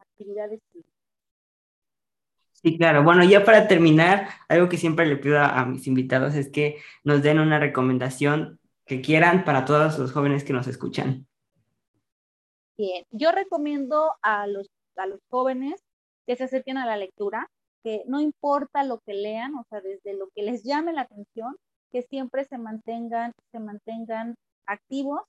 actividades. 0.00 0.58
Sí, 2.54 2.76
claro. 2.76 3.04
Bueno, 3.04 3.22
ya 3.22 3.44
para 3.44 3.68
terminar, 3.68 4.30
algo 4.48 4.68
que 4.68 4.78
siempre 4.78 5.06
le 5.06 5.16
pido 5.16 5.38
a, 5.38 5.64
mis 5.64 5.86
invitados 5.86 6.34
es 6.34 6.50
que 6.50 6.78
nos 7.04 7.22
den 7.22 7.38
una 7.38 7.60
recomendación 7.60 8.58
que 8.84 9.00
quieran 9.00 9.44
para 9.44 9.64
todos 9.64 9.96
los 10.00 10.10
jóvenes 10.10 10.42
que 10.42 10.52
nos 10.52 10.66
escuchan. 10.66 11.28
Bien, 12.76 13.04
yo 13.12 13.30
recomiendo 13.30 14.16
a 14.22 14.48
los, 14.48 14.68
a 14.96 15.06
los 15.06 15.20
jóvenes 15.30 15.84
que 16.26 16.34
se 16.34 16.42
acerquen 16.42 16.78
a 16.78 16.86
la 16.86 16.96
lectura, 16.96 17.48
que 17.82 18.04
no 18.06 18.20
importa 18.20 18.84
lo 18.84 19.00
que 19.00 19.14
lean, 19.14 19.54
o 19.56 19.64
sea, 19.68 19.80
desde 19.80 20.14
lo 20.14 20.28
que 20.34 20.42
les 20.42 20.64
llame 20.64 20.92
la 20.92 21.02
atención, 21.02 21.56
que 21.90 22.02
siempre 22.02 22.44
se 22.44 22.58
mantengan, 22.58 23.32
se 23.52 23.60
mantengan 23.60 24.34
activos 24.66 25.22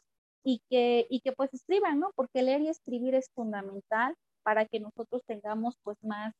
y 0.43 0.61
que, 0.69 1.07
y 1.09 1.21
que 1.21 1.31
pues 1.33 1.53
escriban, 1.53 1.99
¿no? 1.99 2.11
Porque 2.15 2.41
leer 2.41 2.61
y 2.61 2.69
escribir 2.69 3.15
es 3.15 3.29
fundamental 3.35 4.15
para 4.43 4.65
que 4.65 4.79
nosotros 4.79 5.21
tengamos 5.25 5.75
pues 5.83 5.97
más, 6.03 6.33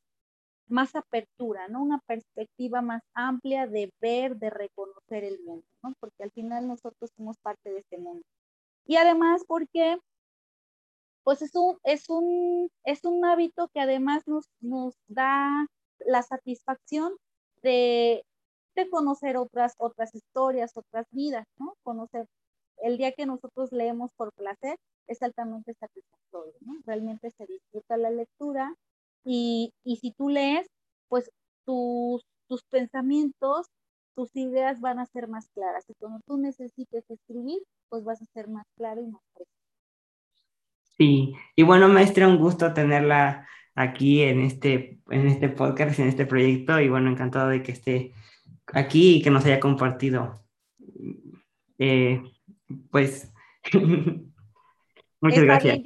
más 0.68 0.96
apertura, 0.96 1.68
¿no? 1.68 1.82
Una 1.82 2.00
perspectiva 2.06 2.82
más 2.82 3.02
amplia 3.14 3.68
de 3.68 3.92
ver, 4.02 4.38
de 4.38 4.50
reconocer 4.50 5.24
el 5.24 5.40
mundo, 5.42 5.66
¿no? 5.82 5.94
Porque 6.00 6.24
al 6.24 6.32
final 6.32 6.68
nosotros 6.68 7.12
somos 7.16 7.38
parte 7.40 7.72
de 7.72 7.80
este 7.80 7.98
mundo. 7.98 8.24
Y 8.86 8.98
además 8.98 9.44
porque 9.48 9.98
pues 11.24 11.42
es 11.42 11.56
un, 11.56 11.78
es 11.84 12.10
un, 12.10 12.70
es 12.84 13.06
un 13.06 13.24
hábito 13.26 13.70
que 13.74 13.80
además 13.80 14.24
nos, 14.28 14.46
nos 14.60 14.96
da 15.08 15.68
la 16.00 16.22
satisfacción 16.22 17.16
de, 17.62 18.24
de 18.76 18.90
conocer 18.90 19.38
otras, 19.38 19.74
otras 19.78 20.14
historias, 20.16 20.72
otras 20.76 21.06
vidas, 21.12 21.46
¿no? 21.58 21.76
Conocer. 21.84 22.28
El 22.78 22.98
día 22.98 23.14
que 23.14 23.26
nosotros 23.26 23.72
leemos 23.72 24.12
por 24.18 24.34
placer 24.34 24.78
es 25.08 25.22
altamente 25.22 25.74
satisfactorio, 25.74 26.54
¿no? 26.62 26.74
Realmente 26.86 27.32
se 27.32 27.46
disfruta 27.46 27.98
la 27.98 28.10
lectura 28.10 28.74
y, 29.24 29.72
y 29.84 29.98
si 29.98 30.12
tú 30.12 30.30
lees, 30.30 30.68
pues 31.08 31.30
tus, 31.66 32.24
tus 32.48 32.64
pensamientos, 32.70 33.68
tus 34.16 34.36
ideas 34.36 34.80
van 34.82 35.00
a 35.00 35.06
ser 35.06 35.28
más 35.28 35.50
claras. 35.54 35.86
Y 35.90 35.94
cuando 36.00 36.20
tú 36.26 36.38
necesites 36.38 37.10
escribir, 37.10 37.62
pues 37.90 38.04
vas 38.04 38.22
a 38.22 38.26
ser 38.34 38.48
más 38.48 38.66
claro 38.78 39.02
y 39.02 39.08
más 39.08 39.22
preciso. 39.34 39.54
Sí, 40.98 41.34
y 41.56 41.64
bueno, 41.64 41.88
maestra, 41.88 42.28
un 42.28 42.38
gusto 42.38 42.74
tenerla 42.74 43.48
aquí 43.76 44.22
en 44.22 44.42
este, 44.42 45.00
en 45.10 45.28
este 45.28 45.50
podcast, 45.50 46.00
en 46.00 46.08
este 46.08 46.26
proyecto, 46.26 46.80
y 46.80 46.90
bueno, 46.90 47.10
encantado 47.10 47.50
de 47.50 47.64
que 47.64 47.72
esté 47.72 48.14
aquí 48.68 49.18
y 49.18 49.22
que 49.22 49.32
nos 49.32 49.46
haya 49.46 49.60
compartido. 49.60 50.44
Eh, 51.80 52.22
pues, 52.92 53.32
muchas 55.22 55.44
gracias. 55.44 55.80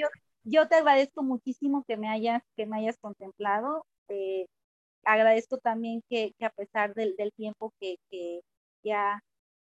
Yo, 0.43 0.67
te 0.67 0.75
agradezco 0.75 1.23
muchísimo 1.23 1.83
que 1.85 1.97
me 1.97 2.07
hayas, 2.07 2.41
que 2.55 2.65
me 2.65 2.77
hayas 2.77 2.97
contemplado. 2.97 3.85
Eh, 4.07 4.45
agradezco 5.03 5.57
también 5.57 6.01
que, 6.09 6.33
a 6.41 6.49
pesar 6.49 6.93
del, 6.93 7.15
tiempo 7.35 7.73
que, 7.79 7.97
que, 8.09 8.41
ha, 8.93 9.19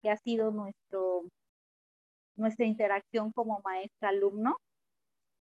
que 0.02 0.10
ha 0.10 0.18
sido 0.18 0.52
nuestro, 0.52 1.24
nuestra 2.36 2.66
interacción 2.66 3.32
como 3.32 3.62
maestra-alumno, 3.64 4.58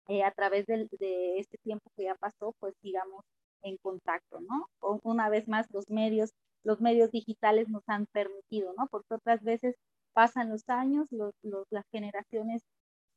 eh, 0.08 0.22
a 0.22 0.30
través 0.32 0.66
de, 0.66 0.88
de, 0.98 1.38
este 1.38 1.58
tiempo 1.58 1.90
que 1.96 2.04
ya 2.04 2.14
pasó, 2.16 2.54
pues 2.60 2.74
sigamos 2.82 3.24
en 3.62 3.76
contacto, 3.78 4.40
¿no? 4.40 4.68
Una 5.02 5.28
vez 5.28 5.48
más, 5.48 5.66
los 5.70 5.88
medios 5.88 6.30
los 6.64 6.80
medios 6.80 7.10
digitales 7.12 7.68
nos 7.68 7.82
han 7.86 8.06
permitido, 8.06 8.72
¿no? 8.76 8.86
Porque 8.88 9.14
otras 9.14 9.42
veces 9.42 9.76
pasan 10.14 10.50
los 10.50 10.68
años, 10.68 11.06
los, 11.12 11.34
las 11.70 11.84
generaciones 11.92 12.62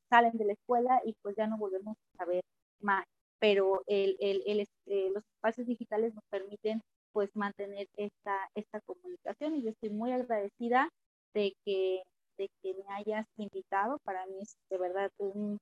salen 0.10 0.38
de 0.38 0.46
la 0.46 0.54
escuela 0.54 1.02
y 1.06 1.14
pues 1.22 1.36
ya 1.36 1.48
no 1.48 1.58
volvemos 1.58 1.98
a 1.98 2.18
saber 2.18 2.44
más. 2.82 3.06
Pero 3.40 3.84
el, 3.88 4.18
el, 4.20 4.44
el, 4.46 4.60
este, 4.62 5.10
los 5.12 5.24
espacios 5.36 5.68
digitales 5.68 6.14
nos 6.14 6.24
permiten 6.30 6.82
pues 7.14 7.30
mantener 7.36 7.88
esta, 7.96 8.50
esta 8.56 8.82
comunicación 8.82 9.56
y 9.56 9.64
yo 9.64 9.70
estoy 9.72 9.90
muy 9.92 10.12
agradecida 10.12 10.90
de 11.34 11.54
que, 11.66 12.02
de 12.38 12.50
que 12.62 12.74
me 12.74 12.84
hayas 12.96 13.26
invitado. 13.38 14.00
Para 14.04 14.26
mí 14.28 14.40
es 14.42 14.58
de 14.70 14.78
verdad 14.78 15.12
un, 15.18 15.58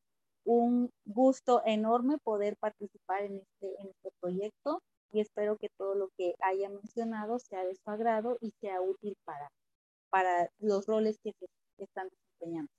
un 0.45 0.91
gusto 1.05 1.61
enorme 1.65 2.17
poder 2.23 2.55
participar 2.57 3.23
en 3.23 3.37
este, 3.37 3.81
en 3.81 3.89
este 3.89 4.09
proyecto 4.21 4.81
y 5.11 5.19
espero 5.19 5.57
que 5.57 5.69
todo 5.77 5.95
lo 5.95 6.09
que 6.17 6.35
haya 6.41 6.69
mencionado 6.69 7.39
sea 7.39 7.65
de 7.65 7.75
su 7.75 7.89
agrado 7.89 8.37
y 8.41 8.51
sea 8.61 8.81
útil 8.81 9.15
para, 9.25 9.49
para 10.09 10.49
los 10.59 10.85
roles 10.85 11.17
que 11.23 11.31
se 11.31 11.47
están 11.83 12.09
desempeñando. 12.09 12.71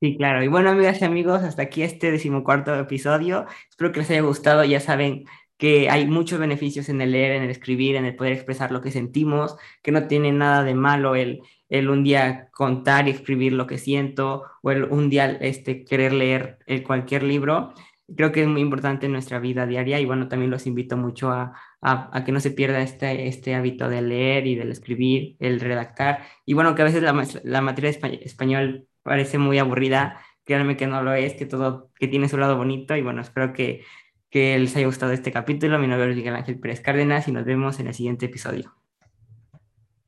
Sí, 0.00 0.16
claro. 0.16 0.42
Y 0.42 0.48
bueno, 0.48 0.70
amigas 0.70 1.00
y 1.00 1.04
amigos, 1.04 1.42
hasta 1.42 1.62
aquí 1.62 1.82
este 1.82 2.10
decimocuarto 2.10 2.74
episodio. 2.74 3.46
Espero 3.70 3.92
que 3.92 4.00
les 4.00 4.10
haya 4.10 4.20
gustado. 4.20 4.64
Ya 4.64 4.80
saben 4.80 5.24
que 5.56 5.88
hay 5.88 6.06
muchos 6.06 6.38
beneficios 6.38 6.88
en 6.88 7.00
el 7.00 7.12
leer, 7.12 7.32
en 7.32 7.42
el 7.44 7.50
escribir, 7.50 7.96
en 7.96 8.04
el 8.04 8.16
poder 8.16 8.32
expresar 8.32 8.70
lo 8.72 8.80
que 8.82 8.90
sentimos, 8.90 9.56
que 9.82 9.92
no 9.92 10.06
tiene 10.06 10.32
nada 10.32 10.64
de 10.64 10.74
malo 10.74 11.14
el, 11.14 11.42
el 11.68 11.88
un 11.90 12.04
día 12.04 12.48
contar 12.52 13.08
y 13.08 13.10
escribir 13.10 13.52
lo 13.52 13.66
que 13.66 13.78
siento 13.78 14.44
o 14.62 14.70
el 14.70 14.84
un 14.84 15.10
día 15.10 15.30
este, 15.40 15.84
querer 15.84 16.12
leer 16.12 16.58
cualquier 16.86 17.22
libro 17.22 17.74
creo 18.16 18.32
que 18.32 18.42
es 18.42 18.48
muy 18.48 18.60
importante 18.60 19.06
en 19.06 19.12
nuestra 19.12 19.38
vida 19.38 19.66
diaria 19.66 20.00
y 20.00 20.04
bueno, 20.04 20.28
también 20.28 20.50
los 20.50 20.66
invito 20.66 20.96
mucho 20.96 21.30
a, 21.30 21.54
a, 21.80 22.24
que 22.24 22.32
no 22.32 22.40
se 22.40 22.50
pierda 22.50 22.82
este, 22.82 23.28
este 23.28 23.54
hábito 23.54 23.88
de 23.88 24.02
leer 24.02 24.46
y 24.46 24.54
del 24.54 24.70
escribir, 24.70 25.36
el 25.40 25.60
redactar. 25.60 26.24
Y 26.44 26.54
bueno, 26.54 26.74
que 26.74 26.82
a 26.82 26.84
veces 26.84 27.02
la, 27.02 27.26
la 27.44 27.60
materia 27.62 27.90
de 27.92 28.20
español 28.22 28.88
parece 29.02 29.38
muy 29.38 29.58
aburrida, 29.58 30.20
créanme 30.44 30.76
que 30.76 30.86
no 30.86 31.02
lo 31.02 31.14
es, 31.14 31.34
que 31.34 31.46
todo, 31.46 31.90
que 31.98 32.08
tiene 32.08 32.28
su 32.28 32.36
lado 32.38 32.56
bonito 32.56 32.96
y 32.96 33.02
bueno, 33.02 33.22
espero 33.22 33.52
que, 33.52 33.84
que 34.30 34.58
les 34.58 34.76
haya 34.76 34.86
gustado 34.86 35.12
este 35.12 35.32
capítulo. 35.32 35.78
Mi 35.78 35.86
nombre 35.86 36.10
es 36.10 36.16
Miguel 36.16 36.36
Ángel 36.36 36.58
Pérez 36.58 36.80
Cárdenas 36.80 37.28
y 37.28 37.32
nos 37.32 37.44
vemos 37.44 37.80
en 37.80 37.88
el 37.88 37.94
siguiente 37.94 38.26
episodio. 38.26 38.83